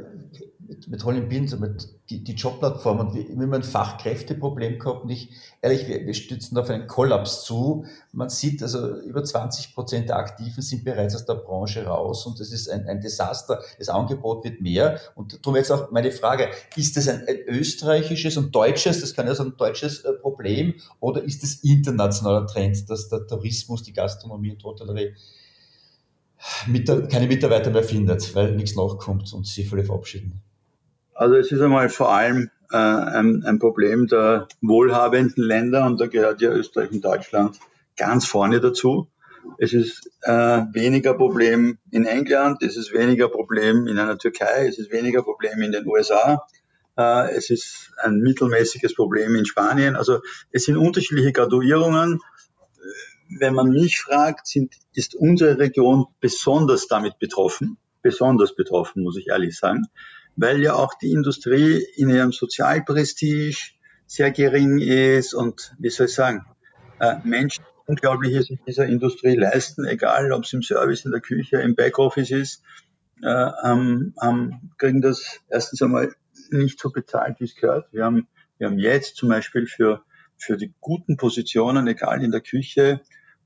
[0.69, 5.11] mit, mit Holland Beans, mit die, die Jobplattform und wir, haben ein Fachkräfteproblem gehabt und
[5.11, 5.31] ich,
[5.63, 7.85] ehrlich, wir, wir stützen auf einen Kollaps zu.
[8.13, 12.41] Man sieht also, über 20 Prozent der Aktiven sind bereits aus der Branche raus und
[12.41, 13.63] das ist ein, ein Desaster.
[13.79, 18.37] Das Angebot wird mehr und darum jetzt auch meine Frage, ist das ein, ein österreichisches
[18.37, 22.89] und deutsches, das kann ja so ein deutsches äh, Problem oder ist das internationaler Trend,
[22.91, 25.15] dass der Tourismus, die Gastronomie und Hotellerie
[27.11, 30.43] keine Mitarbeiter mehr findet, weil nichts nachkommt und sie völlig verabschieden?
[31.17, 36.09] Also es ist einmal vor allem äh, ein, ein, Problem der wohlhabenden Länder und da
[36.09, 37.59] gehört ja Österreich und Deutschland
[37.97, 39.09] ganz vorne dazu.
[39.57, 40.33] Es ist äh,
[40.73, 45.63] weniger Problem in England, es ist weniger Problem in einer Türkei, es ist weniger Problem
[45.63, 46.47] in den USA,
[46.99, 49.97] äh, es ist ein mittelmäßiges Problem in Spanien.
[49.97, 52.21] Also es sind unterschiedliche Graduierungen.
[53.39, 59.29] Wenn man mich fragt, sind, ist unsere Region besonders damit betroffen, besonders betroffen, muss ich
[59.29, 59.87] ehrlich sagen
[60.37, 63.57] weil ja auch die Industrie in ihrem Sozialprestige
[64.07, 66.45] sehr gering ist und wie soll ich sagen,
[67.01, 71.59] äh, Menschen Unglaubliches in dieser Industrie leisten, egal ob es im Service, in der Küche,
[71.59, 72.63] im Backoffice ist,
[73.23, 76.13] äh, ähm, ähm, kriegen das erstens einmal
[76.51, 77.93] nicht so bezahlt, wie es gehört.
[77.93, 78.27] Wir haben,
[78.59, 80.03] wir haben jetzt zum Beispiel für,
[80.37, 83.01] für die guten Positionen, egal in der Küche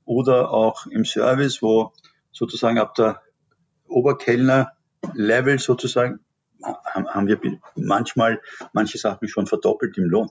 [0.06, 1.92] oder auch im Service, wo
[2.32, 3.20] sozusagen ab der
[3.88, 4.72] Oberkellner
[5.14, 6.20] Level sozusagen
[6.62, 7.40] haben wir
[7.76, 8.40] manchmal
[8.72, 10.30] manche Sachen schon verdoppelt im Lohn,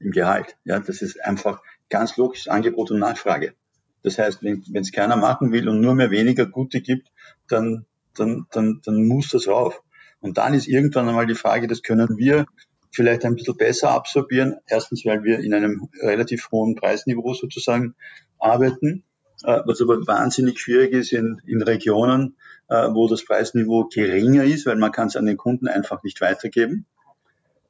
[0.00, 0.56] im Gehalt.
[0.64, 3.54] Ja, das ist einfach ganz logisch Angebot und Nachfrage.
[4.02, 7.10] Das heißt, wenn es keiner machen will und nur mehr weniger Gute gibt,
[7.48, 9.82] dann, dann, dann, dann muss das rauf.
[10.20, 12.46] Und dann ist irgendwann einmal die Frage, das können wir
[12.92, 14.56] vielleicht ein bisschen besser absorbieren.
[14.66, 17.94] Erstens, weil wir in einem relativ hohen Preisniveau sozusagen
[18.38, 19.04] arbeiten,
[19.42, 22.36] was aber wahnsinnig schwierig ist in, in Regionen,
[22.68, 26.20] äh, wo das Preisniveau geringer ist, weil man kann es an den Kunden einfach nicht
[26.20, 26.86] weitergeben.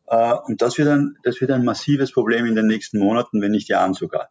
[0.06, 3.52] Äh, und das wird, ein, das wird ein massives Problem in den nächsten Monaten, wenn
[3.52, 4.30] nicht Jahren sogar.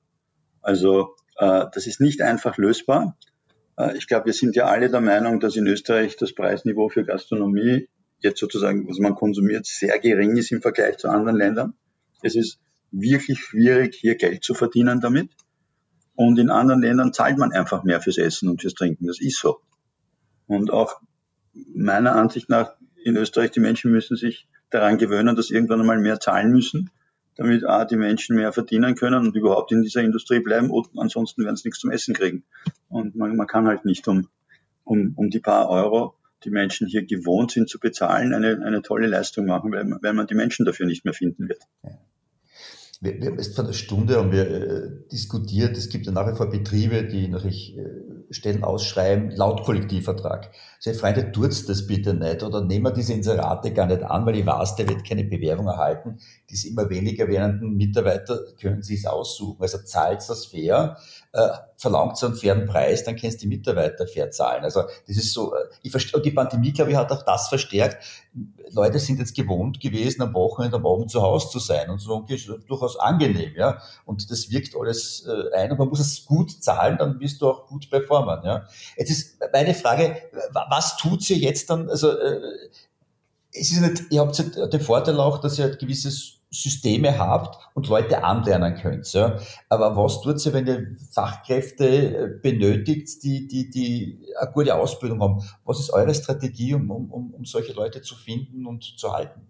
[0.61, 3.17] Also äh, das ist nicht einfach lösbar.
[3.95, 7.89] Ich glaube, wir sind ja alle der Meinung, dass in Österreich das Preisniveau für Gastronomie
[8.19, 11.73] jetzt sozusagen, was man konsumiert, sehr gering ist im Vergleich zu anderen Ländern.
[12.21, 12.59] Es ist
[12.91, 15.31] wirklich schwierig, hier Geld zu verdienen damit.
[16.15, 19.07] Und in anderen Ländern zahlt man einfach mehr fürs Essen und fürs Trinken.
[19.07, 19.59] Das ist so.
[20.47, 21.01] Und auch
[21.73, 26.19] meiner Ansicht nach in Österreich, die Menschen müssen sich daran gewöhnen, dass irgendwann einmal mehr
[26.19, 26.89] zahlen müssen,
[27.35, 30.69] damit A, die Menschen mehr verdienen können und überhaupt in dieser Industrie bleiben.
[30.69, 32.43] Und ansonsten werden sie nichts zum Essen kriegen.
[32.89, 34.29] Und man, man kann halt nicht um,
[34.83, 39.07] um, um die paar Euro, die Menschen hier gewohnt sind zu bezahlen, eine, eine tolle
[39.07, 41.61] Leistung machen, weil, weil man die Menschen dafür nicht mehr finden wird.
[43.03, 46.31] Wir, wir haben erst vor einer Stunde haben wir äh, diskutiert, es gibt ja nach
[46.31, 47.83] wie vor Betriebe, die natürlich äh,
[48.29, 50.51] Stellen ausschreiben, laut Kollektivvertrag.
[50.79, 54.37] Sehr Freunde, tut's das bitte nicht oder nehmen wir diese Inserate gar nicht an, weil
[54.37, 56.17] ich weiß, der wird keine Bewerbung erhalten.
[56.49, 59.61] Diese immer weniger werdenden Mitarbeiter können sie es aussuchen.
[59.61, 60.97] Also zahlt das fair,
[61.33, 64.63] äh, verlangt so einen fairen Preis, dann kannst du die Mitarbeiter fair zahlen.
[64.63, 67.97] Also das ist so, äh, ich verstehe, die Pandemie, glaube ich, hat auch das verstärkt.
[68.71, 72.23] Leute sind jetzt gewohnt gewesen, am Wochenende, am Abend zu Hause zu sein und so
[72.27, 73.81] ist durchaus angenehm, ja.
[74.05, 77.49] Und das wirkt alles äh, ein und man muss es gut zahlen, dann wirst du
[77.49, 78.67] auch gut performen, ja.
[78.95, 80.15] Jetzt ist meine Frage,
[80.69, 82.41] was tut sie jetzt dann, also, äh,
[83.51, 87.87] es ist nicht, ihr habt den Vorteil auch, dass ihr ein gewisses Systeme habt und
[87.87, 89.11] Leute anlernen könnt.
[89.13, 89.39] Ja.
[89.69, 95.21] Aber was tut ihr, wenn ihr Fachkräfte äh, benötigt, die, die, die eine gute Ausbildung
[95.21, 95.43] haben?
[95.65, 99.47] Was ist eure Strategie, um, um, um solche Leute zu finden und zu halten?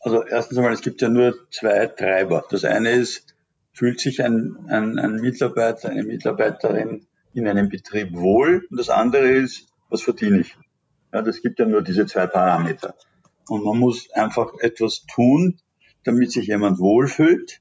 [0.00, 2.44] Also erstens einmal, es gibt ja nur zwei Treiber.
[2.50, 3.34] Das eine ist,
[3.72, 9.28] fühlt sich ein, ein, ein Mitarbeiter, eine Mitarbeiterin in einem Betrieb wohl und das andere
[9.28, 10.56] ist, was verdiene ich?
[11.12, 12.94] Ja, das gibt ja nur diese zwei Parameter.
[13.48, 15.58] Und man muss einfach etwas tun,
[16.08, 17.60] damit sich jemand wohlfühlt.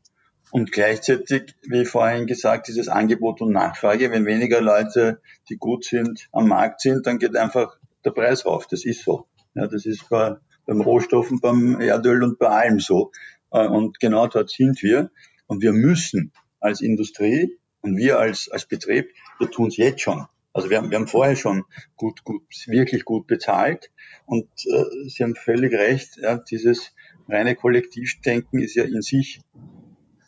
[0.52, 4.10] Und gleichzeitig, wie vorhin gesagt, dieses Angebot und Nachfrage.
[4.12, 8.66] Wenn weniger Leute, die gut sind, am Markt sind, dann geht einfach der Preis rauf.
[8.68, 9.28] Das ist so.
[9.54, 13.12] Ja, das ist bei, beim Rohstoffen, beim Erdöl und bei allem so.
[13.52, 15.12] Äh, und genau dort sind wir.
[15.48, 16.32] Und wir müssen
[16.62, 20.26] als Industrie und wir als, als Betrieb, wir tun es jetzt schon.
[20.54, 21.66] Also wir haben, wir haben vorher schon
[21.98, 23.92] gut, gut, wirklich gut bezahlt.
[24.26, 26.94] Und äh, Sie haben völlig recht, ja, dieses
[27.28, 29.42] reine Kollektivdenken ist ja in sich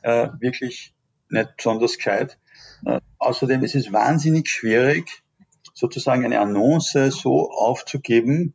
[0.02, 0.94] äh, wirklich
[1.30, 2.38] nicht besonders gescheit.
[2.86, 5.24] Äh, außerdem ist es wahnsinnig schwierig,
[5.74, 8.54] sozusagen eine Annonce so aufzugeben,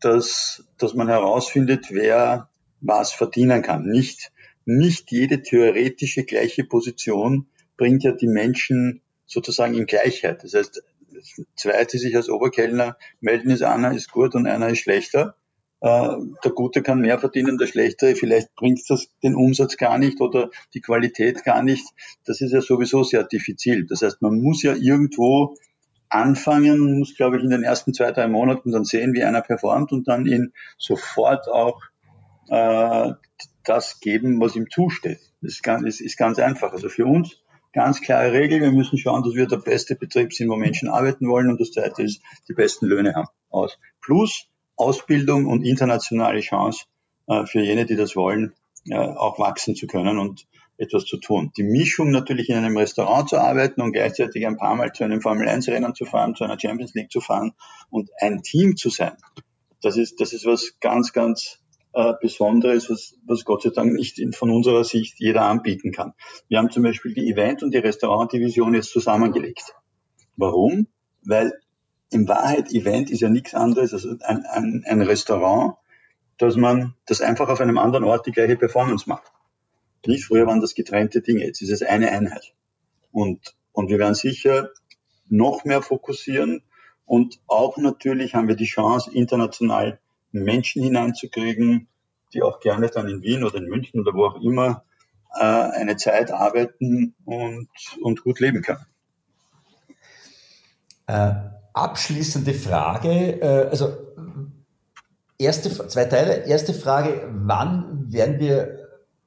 [0.00, 2.48] dass, dass man herausfindet, wer
[2.80, 3.86] was verdienen kann.
[3.86, 4.32] Nicht,
[4.64, 10.42] nicht jede theoretische gleiche Position bringt ja die Menschen sozusagen in Gleichheit.
[10.44, 10.82] Das heißt,
[11.56, 15.36] zwei, die sich als Oberkellner melden, ist einer ist gut und einer ist schlechter.
[15.82, 20.20] Äh, der Gute kann mehr verdienen, der Schlechtere, vielleicht bringt das den Umsatz gar nicht
[20.20, 21.84] oder die Qualität gar nicht.
[22.24, 23.84] Das ist ja sowieso sehr diffizil.
[23.86, 25.56] Das heißt, man muss ja irgendwo
[26.08, 29.90] anfangen, muss, glaube ich, in den ersten zwei, drei Monaten dann sehen, wie einer performt
[29.90, 31.80] und dann ihn sofort auch
[32.48, 33.12] äh,
[33.64, 35.18] das geben, was ihm zusteht.
[35.40, 36.72] Das ist ganz, ist ganz einfach.
[36.72, 40.48] Also für uns ganz klare Regel, wir müssen schauen, dass wir der beste Betrieb sind,
[40.48, 43.28] wo Menschen arbeiten wollen und das zweite ist, die besten Löhne haben.
[43.50, 43.78] Aus.
[44.00, 44.46] Plus
[44.82, 46.84] Ausbildung und internationale Chance
[47.28, 48.52] äh, für jene, die das wollen,
[48.88, 50.46] äh, auch wachsen zu können und
[50.78, 51.52] etwas zu tun.
[51.56, 55.20] Die Mischung natürlich in einem Restaurant zu arbeiten und gleichzeitig ein paar Mal zu einem
[55.20, 57.52] Formel-1-Rennen zu fahren, zu einer Champions League zu fahren
[57.90, 59.16] und ein Team zu sein,
[59.82, 61.58] das ist, das ist was ganz, ganz
[61.92, 66.14] äh, Besonderes, was, was Gott sei Dank nicht in, von unserer Sicht jeder anbieten kann.
[66.48, 69.74] Wir haben zum Beispiel die Event- und die Restaurant-Division jetzt zusammengelegt.
[70.36, 70.86] Warum?
[71.24, 71.52] Weil
[72.12, 75.76] in Wahrheit Event ist ja nichts anderes als ein, ein, ein Restaurant,
[76.38, 79.32] dass man das einfach auf einem anderen Ort die gleiche Performance macht.
[80.06, 82.54] Nicht früher waren das getrennte Dinge, jetzt ist es eine Einheit.
[83.12, 84.70] Und, und wir werden sicher
[85.28, 86.62] noch mehr fokussieren
[87.06, 89.98] und auch natürlich haben wir die Chance, international
[90.32, 91.88] Menschen hineinzukriegen,
[92.32, 94.84] die auch gerne dann in Wien oder in München oder wo auch immer
[95.34, 97.68] äh, eine Zeit arbeiten und,
[98.00, 98.86] und gut leben können.
[101.06, 103.92] Äh, abschließende Frage, äh, also
[105.38, 106.46] erste, zwei Teile.
[106.46, 108.78] Erste Frage, wann werden wir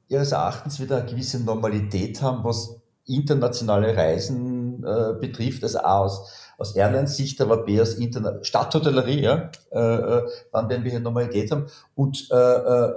[0.08, 6.32] Ihres Erachtens wieder eine gewisse Normalität haben, was internationale Reisen äh, betrifft, also A aus,
[6.58, 11.52] aus Airlines-Sicht, aber B aus Interna Stadthotellerie, ja, äh, äh, wann werden wir hier Normalität
[11.52, 12.94] haben und äh, äh,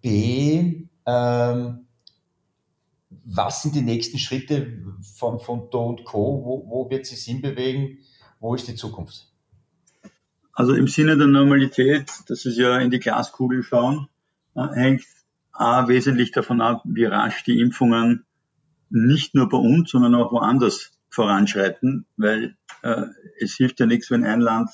[0.00, 1.86] B, ähm,
[3.24, 4.66] was sind die nächsten Schritte
[5.16, 7.98] von, von Do und Co., wo, wo wird sich hinbewegen?
[8.40, 9.26] Wo ist die Zukunft?
[10.52, 14.08] Also im Sinne der Normalität, das ist ja in die Glaskugel schauen,
[14.54, 15.04] äh, hängt
[15.52, 18.24] A, wesentlich davon ab, wie rasch die Impfungen
[18.88, 23.04] nicht nur bei uns, sondern auch woanders voranschreiten, weil äh,
[23.38, 24.70] es hilft ja nichts, wenn ein Land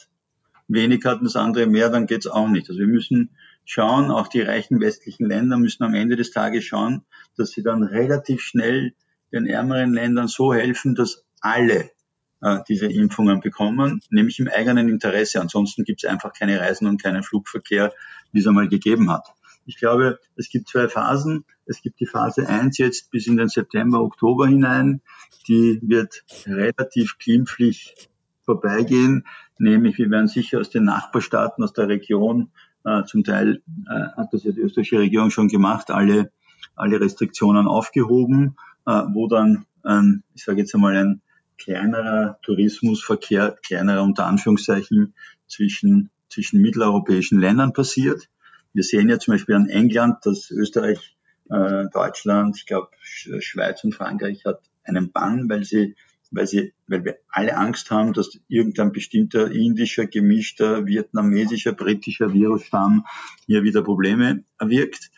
[0.68, 2.68] wenig hat und das andere mehr, dann geht's auch nicht.
[2.68, 3.30] Also wir müssen
[3.64, 7.04] schauen, auch die reichen westlichen Länder müssen am Ende des Tages schauen,
[7.36, 8.94] dass sie dann relativ schnell
[9.32, 11.90] den ärmeren Ländern so helfen, dass alle
[12.42, 15.40] äh, diese Impfungen bekommen, nämlich im eigenen Interesse.
[15.40, 17.92] Ansonsten gibt es einfach keine Reisen und keinen Flugverkehr,
[18.32, 19.26] wie es einmal gegeben hat.
[19.64, 21.44] Ich glaube, es gibt zwei Phasen.
[21.64, 25.00] Es gibt die Phase 1 jetzt bis in den September, Oktober hinein.
[25.48, 28.08] Die wird relativ glimpflich
[28.44, 29.26] vorbeigehen,
[29.58, 32.52] nämlich wir werden sicher aus den Nachbarstaaten, aus der Region,
[32.86, 36.30] äh, zum Teil äh, hat das ja die österreichische Regierung schon gemacht, alle,
[36.76, 38.56] alle Restriktionen aufgehoben,
[38.86, 41.20] äh, wo dann, ähm, ich sage jetzt einmal, ein
[41.58, 45.14] kleinerer Tourismusverkehr, kleinerer unter Anführungszeichen,
[45.48, 48.28] zwischen, zwischen mitteleuropäischen Ländern passiert.
[48.72, 51.16] Wir sehen ja zum Beispiel an England, dass Österreich,
[51.48, 55.94] äh, Deutschland, ich glaube Schweiz und Frankreich hat einen Bann, weil sie,
[56.30, 63.06] weil sie, weil wir alle Angst haben, dass irgendein bestimmter indischer, gemischter, vietnamesischer, britischer Virusstamm
[63.46, 65.10] hier wieder Probleme erwirkt.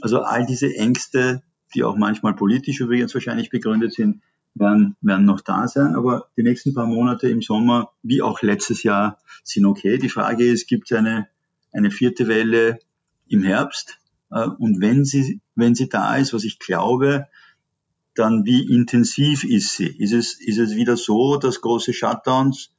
[0.00, 1.42] Also all diese Ängste,
[1.74, 4.22] die auch manchmal politisch übrigens wahrscheinlich begründet sind,
[4.54, 5.94] werden, werden noch da sein.
[5.94, 9.98] Aber die nächsten paar Monate im Sommer, wie auch letztes Jahr, sind okay.
[9.98, 11.28] Die Frage ist, gibt es eine,
[11.72, 12.78] eine vierte Welle?
[13.28, 13.98] im Herbst.
[14.30, 17.26] Äh, und wenn sie, wenn sie da ist, was ich glaube,
[18.14, 19.88] dann wie intensiv ist sie?
[19.88, 22.72] Ist es, ist es wieder so, dass große Shutdowns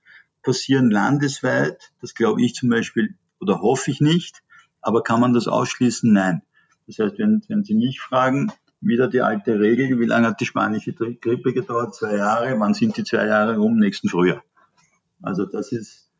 [0.43, 1.91] passieren landesweit?
[2.01, 4.43] Das glaube ich zum Beispiel oder hoffe ich nicht.
[4.81, 6.11] Aber kann man das ausschließen?
[6.11, 6.41] Nein.
[6.87, 8.51] Das heißt, wenn, wenn Sie mich fragen,
[8.85, 11.95] wieder die alte Regel, wie lange hat die spanische Grippe gedauert?
[11.95, 12.59] Zwei Jahre.
[12.59, 13.77] Wann sind die zwei Jahre rum?
[13.77, 14.43] Nächsten Frühjahr.
[15.21, 16.11] Also das ist,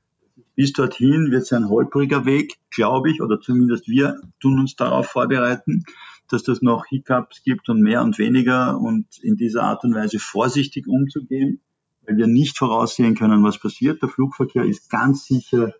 [0.55, 5.07] bis dorthin wird es ein holpriger Weg, glaube ich, oder zumindest wir tun uns darauf
[5.07, 5.83] vorbereiten,
[6.29, 10.17] dass das noch Hiccups gibt und mehr und weniger und in dieser Art und Weise
[10.19, 11.61] vorsichtig umzugehen,
[12.05, 14.01] weil wir nicht voraussehen können, was passiert.
[14.01, 15.73] Der Flugverkehr ist ganz sicher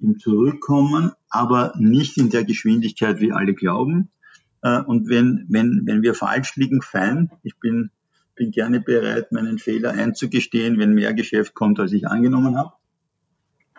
[0.00, 4.10] im Zurückkommen, aber nicht in der Geschwindigkeit, wie alle glauben.
[4.62, 7.30] Äh, und wenn, wenn, wenn wir falsch liegen, fein.
[7.42, 7.90] Ich bin,
[8.34, 12.72] bin gerne bereit, meinen Fehler einzugestehen, wenn mehr Geschäft kommt, als ich angenommen habe.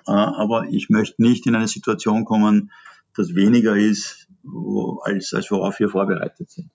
[0.08, 2.72] Äh, aber ich möchte nicht in eine Situation kommen,
[3.16, 4.28] dass weniger ist,
[5.04, 6.70] als, als worauf wir vorbereitet sind.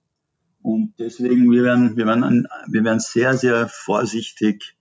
[0.61, 4.77] Und deswegen, wir werden, wir werden, wir werden sehr, sehr vorsichtig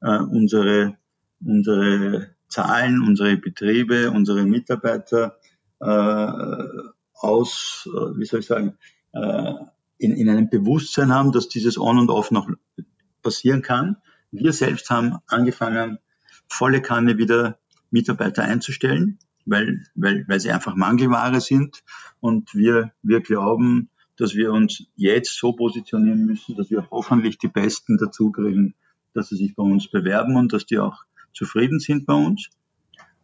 [0.00, 0.96] äh, unsere,
[1.44, 5.38] unsere Zahlen, unsere Betriebe, unsere Mitarbeiter
[5.80, 6.32] äh,
[7.24, 8.76] aus, äh, wie soll ich sagen,
[9.12, 9.54] äh,
[9.98, 12.48] in, in einem Bewusstsein haben, dass dieses On und Off noch
[13.22, 13.96] passieren kann.
[14.30, 15.98] Wir selbst haben angefangen,
[16.48, 17.58] volle Kanne wieder
[17.90, 21.84] Mitarbeiter einzustellen, weil, weil, weil sie einfach Mangelware sind.
[22.20, 27.48] Und wir, wir glauben, dass wir uns jetzt so positionieren müssen, dass wir hoffentlich die
[27.48, 28.74] Besten dazu kriegen,
[29.12, 32.50] dass sie sich bei uns bewerben und dass die auch zufrieden sind bei uns.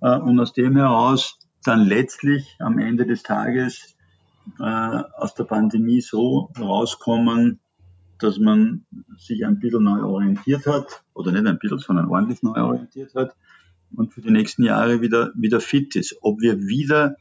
[0.01, 3.97] Äh, und aus dem heraus dann letztlich am Ende des Tages
[4.59, 7.61] äh, aus der Pandemie so rauskommen,
[8.19, 8.85] dass man
[9.19, 13.35] sich ein bisschen neu orientiert hat, oder nicht ein bisschen, sondern ordentlich neu orientiert hat
[13.95, 16.17] und für die nächsten Jahre wieder, wieder fit ist.
[16.21, 17.17] Ob wir wieder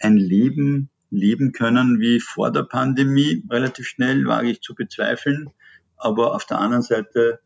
[0.00, 5.50] ein Leben leben können wie vor der Pandemie, relativ schnell, wage ich zu bezweifeln.
[5.96, 7.40] Aber auf der anderen Seite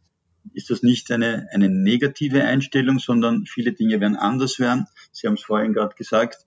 [0.53, 4.86] ist das nicht eine, eine negative Einstellung, sondern viele Dinge werden anders werden.
[5.12, 6.47] Sie haben es vorhin gerade gesagt.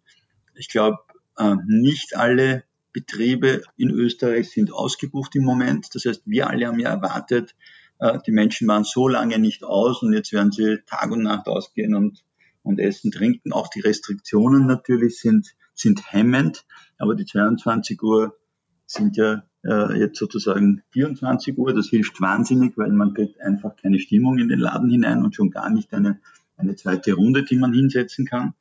[0.55, 0.99] Ich glaube,
[1.37, 5.93] äh, nicht alle Betriebe in Österreich sind ausgebucht im Moment.
[5.93, 7.55] Das heißt, wir alle haben ja erwartet,
[7.99, 11.47] äh, die Menschen waren so lange nicht aus und jetzt werden sie Tag und Nacht
[11.47, 12.23] ausgehen und,
[12.63, 13.53] und essen, trinken.
[13.53, 16.65] Auch die Restriktionen natürlich sind, sind hemmend,
[16.97, 18.37] aber die 22 Uhr
[18.85, 21.73] sind ja äh, jetzt sozusagen 24 Uhr.
[21.73, 25.51] Das hilft wahnsinnig, weil man kriegt einfach keine Stimmung in den Laden hinein und schon
[25.51, 26.19] gar nicht eine,
[26.57, 28.53] eine zweite Runde, die man hinsetzen kann.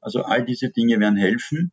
[0.00, 1.72] Also all diese Dinge werden helfen.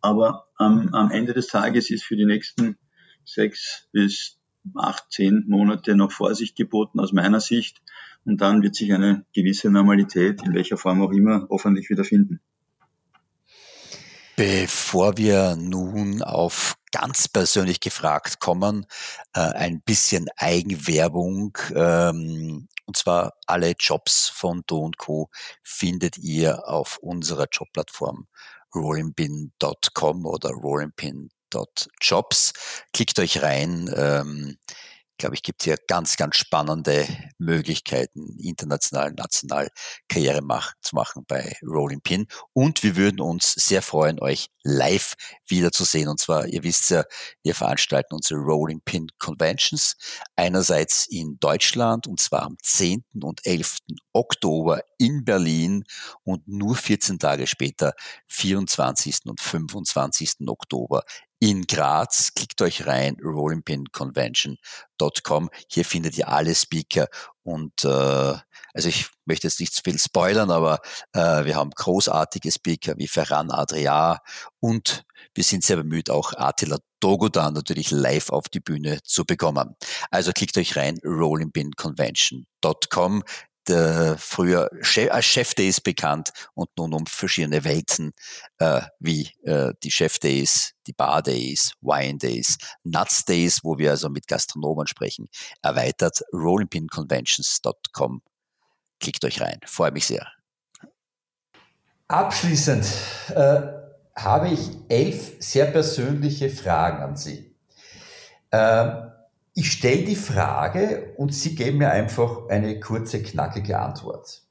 [0.00, 2.76] Aber ähm, am Ende des Tages ist für die nächsten
[3.24, 4.38] sechs bis
[4.74, 7.82] acht, zehn Monate noch Vorsicht geboten aus meiner Sicht.
[8.24, 12.40] Und dann wird sich eine gewisse Normalität, in welcher Form auch immer, hoffentlich wieder finden.
[14.36, 18.86] Bevor wir nun auf ganz persönlich gefragt kommen,
[19.34, 21.56] äh, ein bisschen Eigenwerbung.
[21.74, 25.30] Ähm, und zwar alle Jobs von Do Co.
[25.62, 28.26] findet ihr auf unserer Jobplattform
[28.74, 31.28] rollingpin.com oder rollingpin.com
[32.00, 32.52] Jobs.
[32.92, 33.92] Klickt euch rein.
[33.94, 34.58] Ähm,
[35.18, 37.06] glaube ich, gibt hier ganz, ganz spannende
[37.38, 39.68] Möglichkeiten, international, national
[40.08, 42.26] Karriere mach, zu machen bei Rolling Pin.
[42.52, 45.14] Und wir würden uns sehr freuen, euch live
[45.46, 46.08] wiederzusehen.
[46.08, 47.04] Und zwar, ihr wisst ja,
[47.42, 49.96] wir veranstalten unsere Rolling Pin Conventions.
[50.36, 53.04] Einerseits in Deutschland und zwar am 10.
[53.22, 53.78] und 11.
[54.12, 55.84] Oktober in Berlin
[56.24, 57.92] und nur 14 Tage später,
[58.28, 59.26] 24.
[59.26, 60.48] und 25.
[60.48, 61.04] Oktober
[61.44, 62.32] in Graz.
[62.34, 65.50] Klickt euch rein, rollingpinconvention.com.
[65.68, 67.08] Hier findet ihr alle Speaker
[67.42, 68.34] und äh,
[68.72, 70.80] also ich möchte jetzt nicht zu viel spoilern, aber
[71.12, 74.22] äh, wir haben großartige Speaker wie Ferran Adria
[74.58, 79.76] und wir sind sehr bemüht, auch Attila Dogodan natürlich live auf die Bühne zu bekommen.
[80.10, 83.22] Also klickt euch rein, rollingpinconvention.com
[83.68, 88.12] der früher Chef, als Chef Days bekannt und nun um verschiedene Welten
[88.58, 93.90] äh, wie äh, die Chef Days, die Bar Days, Wine Days, Nuts Days, wo wir
[93.90, 95.28] also mit Gastronomen sprechen,
[95.62, 98.22] erweitert rollingpinconventions.com.
[99.00, 100.26] Klickt euch rein, freue mich sehr.
[102.08, 102.86] Abschließend
[103.34, 103.62] äh,
[104.14, 107.56] habe ich elf sehr persönliche Fragen an Sie.
[108.52, 109.10] Ähm,
[109.54, 114.42] ich stelle die Frage und Sie geben mir einfach eine kurze, knackige Antwort.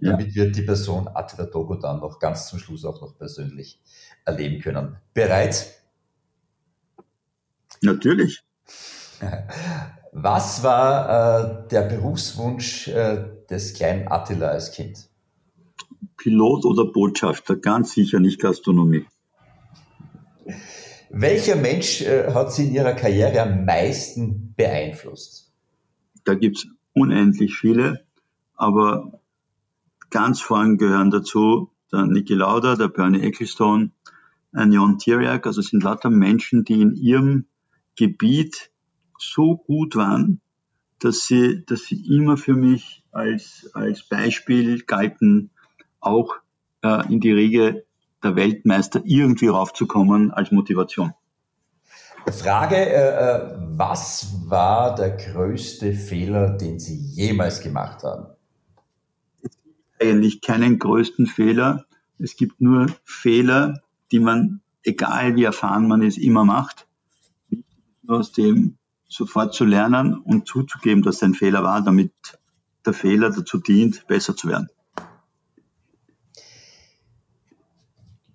[0.00, 0.12] Ja.
[0.12, 3.80] Damit wir die Person Attila Togo dann noch ganz zum Schluss auch noch persönlich
[4.24, 4.96] erleben können.
[5.14, 5.72] Bereit?
[7.82, 8.42] Natürlich.
[10.12, 15.08] Was war äh, der Berufswunsch äh, des kleinen Attila als Kind?
[16.16, 19.06] Pilot oder Botschafter, ganz sicher nicht Gastronomie.
[21.14, 25.52] Welcher Mensch äh, hat Sie in Ihrer Karriere am meisten beeinflusst?
[26.24, 28.06] Da gibt es unendlich viele,
[28.54, 29.20] aber
[30.08, 33.90] ganz vorn gehören dazu der Niki Lauda, der Bernie Ecclestone,
[34.52, 37.44] ein Jon Tiriak, also sind lauter Menschen, die in ihrem
[37.94, 38.70] Gebiet
[39.18, 40.40] so gut waren,
[40.98, 45.50] dass sie, dass sie immer für mich als, als Beispiel galten,
[46.00, 46.36] auch
[46.82, 47.84] äh, in die Riege
[48.22, 51.12] der Weltmeister irgendwie raufzukommen als Motivation.
[52.30, 58.26] Frage, äh, äh, was war der größte Fehler, den Sie jemals gemacht haben?
[60.00, 61.84] Eigentlich keinen größten Fehler.
[62.18, 66.86] Es gibt nur Fehler, die man, egal wie erfahren man ist, immer macht.
[68.06, 72.12] Aus dem sofort zu lernen und zuzugeben, dass es ein Fehler war, damit
[72.86, 74.68] der Fehler dazu dient, besser zu werden.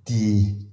[0.09, 0.67] Die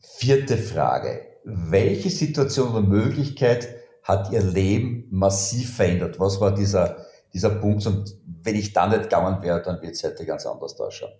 [0.00, 1.20] vierte Frage.
[1.44, 3.68] Welche Situation oder Möglichkeit
[4.02, 6.18] hat Ihr Leben massiv verändert?
[6.18, 6.96] Was war dieser,
[7.32, 7.86] dieser Punkt?
[7.86, 11.12] Und wenn ich da nicht gegangen wäre, dann wird es heute ganz anders ausschauen.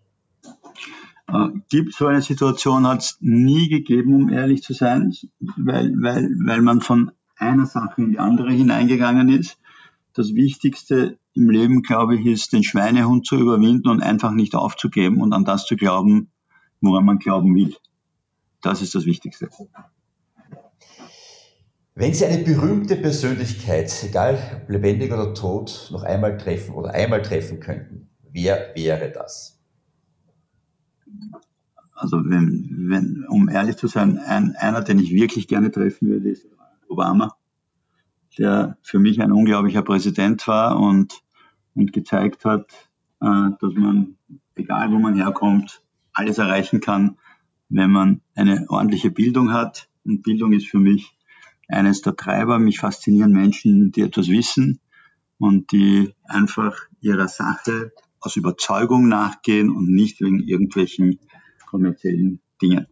[1.28, 5.14] Äh, gibt so eine Situation, hat es nie gegeben, um ehrlich zu sein,
[5.56, 9.58] weil, weil, weil man von einer Sache in die andere hineingegangen ist.
[10.14, 15.20] Das Wichtigste im Leben, glaube ich, ist, den Schweinehund zu überwinden und einfach nicht aufzugeben
[15.22, 16.32] und an das zu glauben,
[16.80, 17.74] woran man glauben will.
[18.62, 19.48] Das ist das Wichtigste.
[21.94, 27.58] Wenn Sie eine berühmte Persönlichkeit, egal lebendig oder tot, noch einmal treffen oder einmal treffen
[27.58, 29.60] könnten, wer wäre das?
[31.94, 36.30] Also wenn, wenn um ehrlich zu sein, ein, einer, den ich wirklich gerne treffen würde,
[36.30, 36.46] ist
[36.88, 37.34] Obama,
[38.38, 41.20] der für mich ein unglaublicher Präsident war und,
[41.74, 42.70] und gezeigt hat,
[43.20, 44.16] äh, dass man,
[44.54, 45.82] egal wo man herkommt,
[46.18, 47.18] alles erreichen kann,
[47.68, 49.88] wenn man eine ordentliche Bildung hat.
[50.04, 51.16] Und Bildung ist für mich
[51.68, 52.58] eines der Treiber.
[52.58, 54.80] Mich faszinieren Menschen, die etwas wissen
[55.38, 61.20] und die einfach ihrer Sache aus Überzeugung nachgehen und nicht wegen irgendwelchen
[61.66, 62.86] kommerziellen Dingen.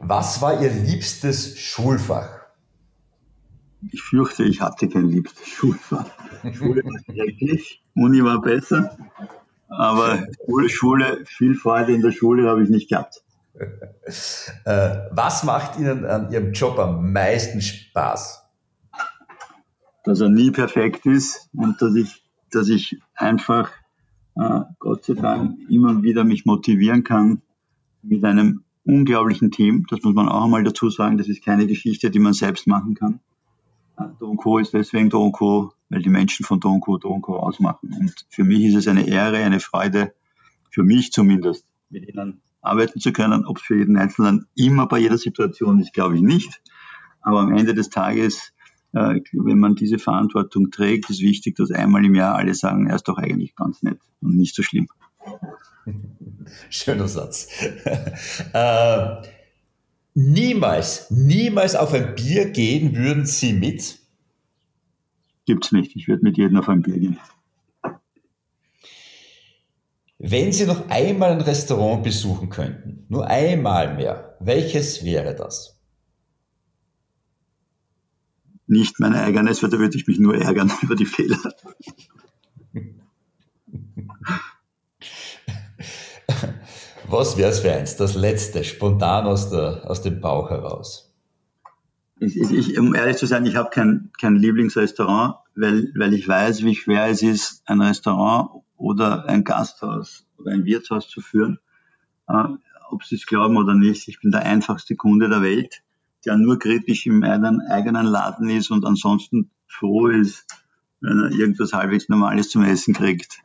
[0.00, 2.28] Was war Ihr liebstes Schulfach?
[3.92, 6.10] Ich fürchte, ich hatte kein liebstes Schulfach.
[6.52, 8.98] Schule war schrecklich, Uni war besser.
[9.68, 10.26] Aber
[10.68, 13.22] Schule, viel Freude in der Schule habe ich nicht gehabt.
[14.64, 18.44] Äh, was macht Ihnen an Ihrem Job am meisten Spaß?
[20.04, 23.70] Dass er nie perfekt ist und dass ich, dass ich einfach,
[24.36, 27.42] äh, Gott sei Dank, immer wieder mich motivieren kann
[28.02, 29.86] mit einem unglaublichen Team.
[29.90, 31.18] Das muss man auch einmal dazu sagen.
[31.18, 33.20] Das ist keine Geschichte, die man selbst machen kann.
[34.18, 37.94] Don Co ist deswegen Don Co, weil die Menschen von Don Co Don Co ausmachen.
[37.98, 40.12] Und für mich ist es eine Ehre, eine Freude,
[40.70, 43.46] für mich zumindest, mit ihnen arbeiten zu können.
[43.46, 46.60] Ob es für jeden Einzelnen immer bei jeder Situation ist, glaube ich nicht.
[47.22, 48.52] Aber am Ende des Tages,
[48.92, 52.96] äh, wenn man diese Verantwortung trägt, ist wichtig, dass einmal im Jahr alle sagen, er
[52.96, 54.88] ist doch eigentlich ganz nett und nicht so schlimm.
[56.70, 57.48] Schöner Satz.
[58.52, 59.16] äh,
[60.16, 63.98] niemals, niemals auf ein Bier gehen würden Sie mit?
[65.44, 65.94] Gibt's nicht.
[65.94, 67.18] Ich würde mit jedem auf ein Bier gehen.
[70.18, 75.78] Wenn Sie noch einmal ein Restaurant besuchen könnten, nur einmal mehr, welches wäre das?
[78.66, 81.38] Nicht mein eigenes, weil da würde ich mich nur ärgern über die Fehler.
[87.08, 87.96] Was wäre es für eins?
[87.96, 91.12] Das letzte, spontan aus, der, aus dem Bauch heraus.
[92.18, 96.64] Ich, ich, um ehrlich zu sein, ich habe kein, kein Lieblingsrestaurant, weil, weil ich weiß,
[96.64, 101.58] wie schwer es ist, ein Restaurant oder ein Gasthaus oder ein Wirtshaus zu führen.
[102.28, 102.48] Äh,
[102.90, 105.82] ob Sie es glauben oder nicht, ich bin der einfachste Kunde der Welt,
[106.24, 110.46] der nur kritisch im eigenen Laden ist und ansonsten froh ist,
[111.00, 113.42] wenn er irgendwas halbwegs Normales zum Essen kriegt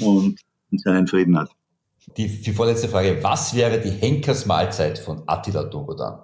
[0.00, 0.40] und
[0.72, 1.50] seinen Frieden hat.
[2.06, 3.22] Die, die vorletzte Frage.
[3.22, 6.20] Was wäre die Henkersmahlzeit von Attila Dogodan?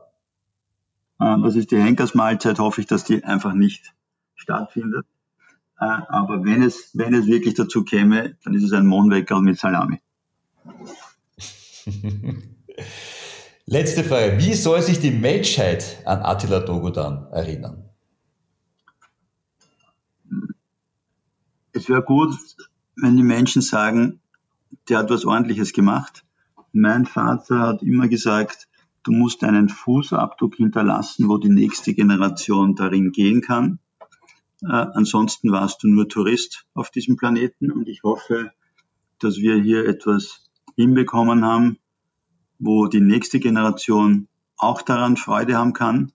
[1.18, 2.58] Was ist die Henkersmahlzeit?
[2.58, 3.92] Hoffe ich, dass die einfach nicht
[4.34, 5.06] stattfindet.
[5.82, 9.58] Äh, aber wenn es, wenn es wirklich dazu käme, dann ist es ein Mohnwecker mit
[9.58, 10.00] Salami.
[13.66, 14.38] Letzte Frage.
[14.38, 17.88] Wie soll sich die Menschheit an Attila Dogodan erinnern?
[21.72, 22.36] Es wäre gut,
[22.96, 24.20] wenn die Menschen sagen,
[24.88, 26.24] der hat was Ordentliches gemacht.
[26.72, 28.68] Mein Vater hat immer gesagt,
[29.02, 33.78] du musst einen Fußabdruck hinterlassen, wo die nächste Generation darin gehen kann.
[34.62, 38.52] Äh, ansonsten warst du nur Tourist auf diesem Planeten und ich hoffe,
[39.18, 41.78] dass wir hier etwas hinbekommen haben,
[42.58, 46.12] wo die nächste Generation auch daran Freude haben kann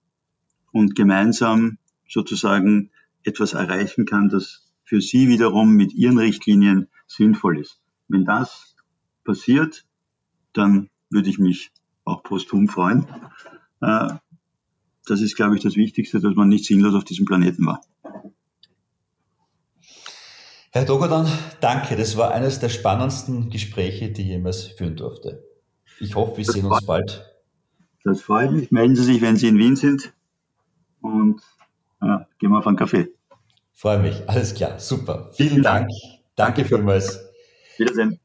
[0.72, 1.78] und gemeinsam
[2.08, 2.92] sozusagen
[3.24, 7.82] etwas erreichen kann, das für sie wiederum mit ihren Richtlinien sinnvoll ist.
[8.08, 8.76] Wenn das
[9.24, 9.86] passiert,
[10.54, 11.72] dann würde ich mich
[12.06, 13.08] auch posthum freuen.
[13.82, 14.10] Äh,
[15.06, 17.82] das ist, glaube ich, das Wichtigste, dass man nicht sinnlos auf diesem Planeten war.
[20.72, 21.28] Herr Dogodan,
[21.62, 21.96] danke.
[21.96, 25.44] Das war eines der spannendsten Gespräche, die ich jemals führen durfte.
[26.00, 27.26] Ich hoffe, wir das sehen uns bald.
[28.04, 28.72] Das freut mich.
[28.72, 30.14] Melden Sie sich, wenn Sie in Wien sind.
[31.02, 31.42] Und
[32.02, 33.10] äh, gehen wir auf einen Kaffee.
[33.74, 34.30] Freue mich.
[34.30, 34.80] Alles klar.
[34.80, 35.32] Super.
[35.34, 35.88] Vielen, Vielen Dank.
[35.88, 36.26] Dank.
[36.36, 37.27] Danke vielmals.
[37.80, 38.20] Wiedersehen.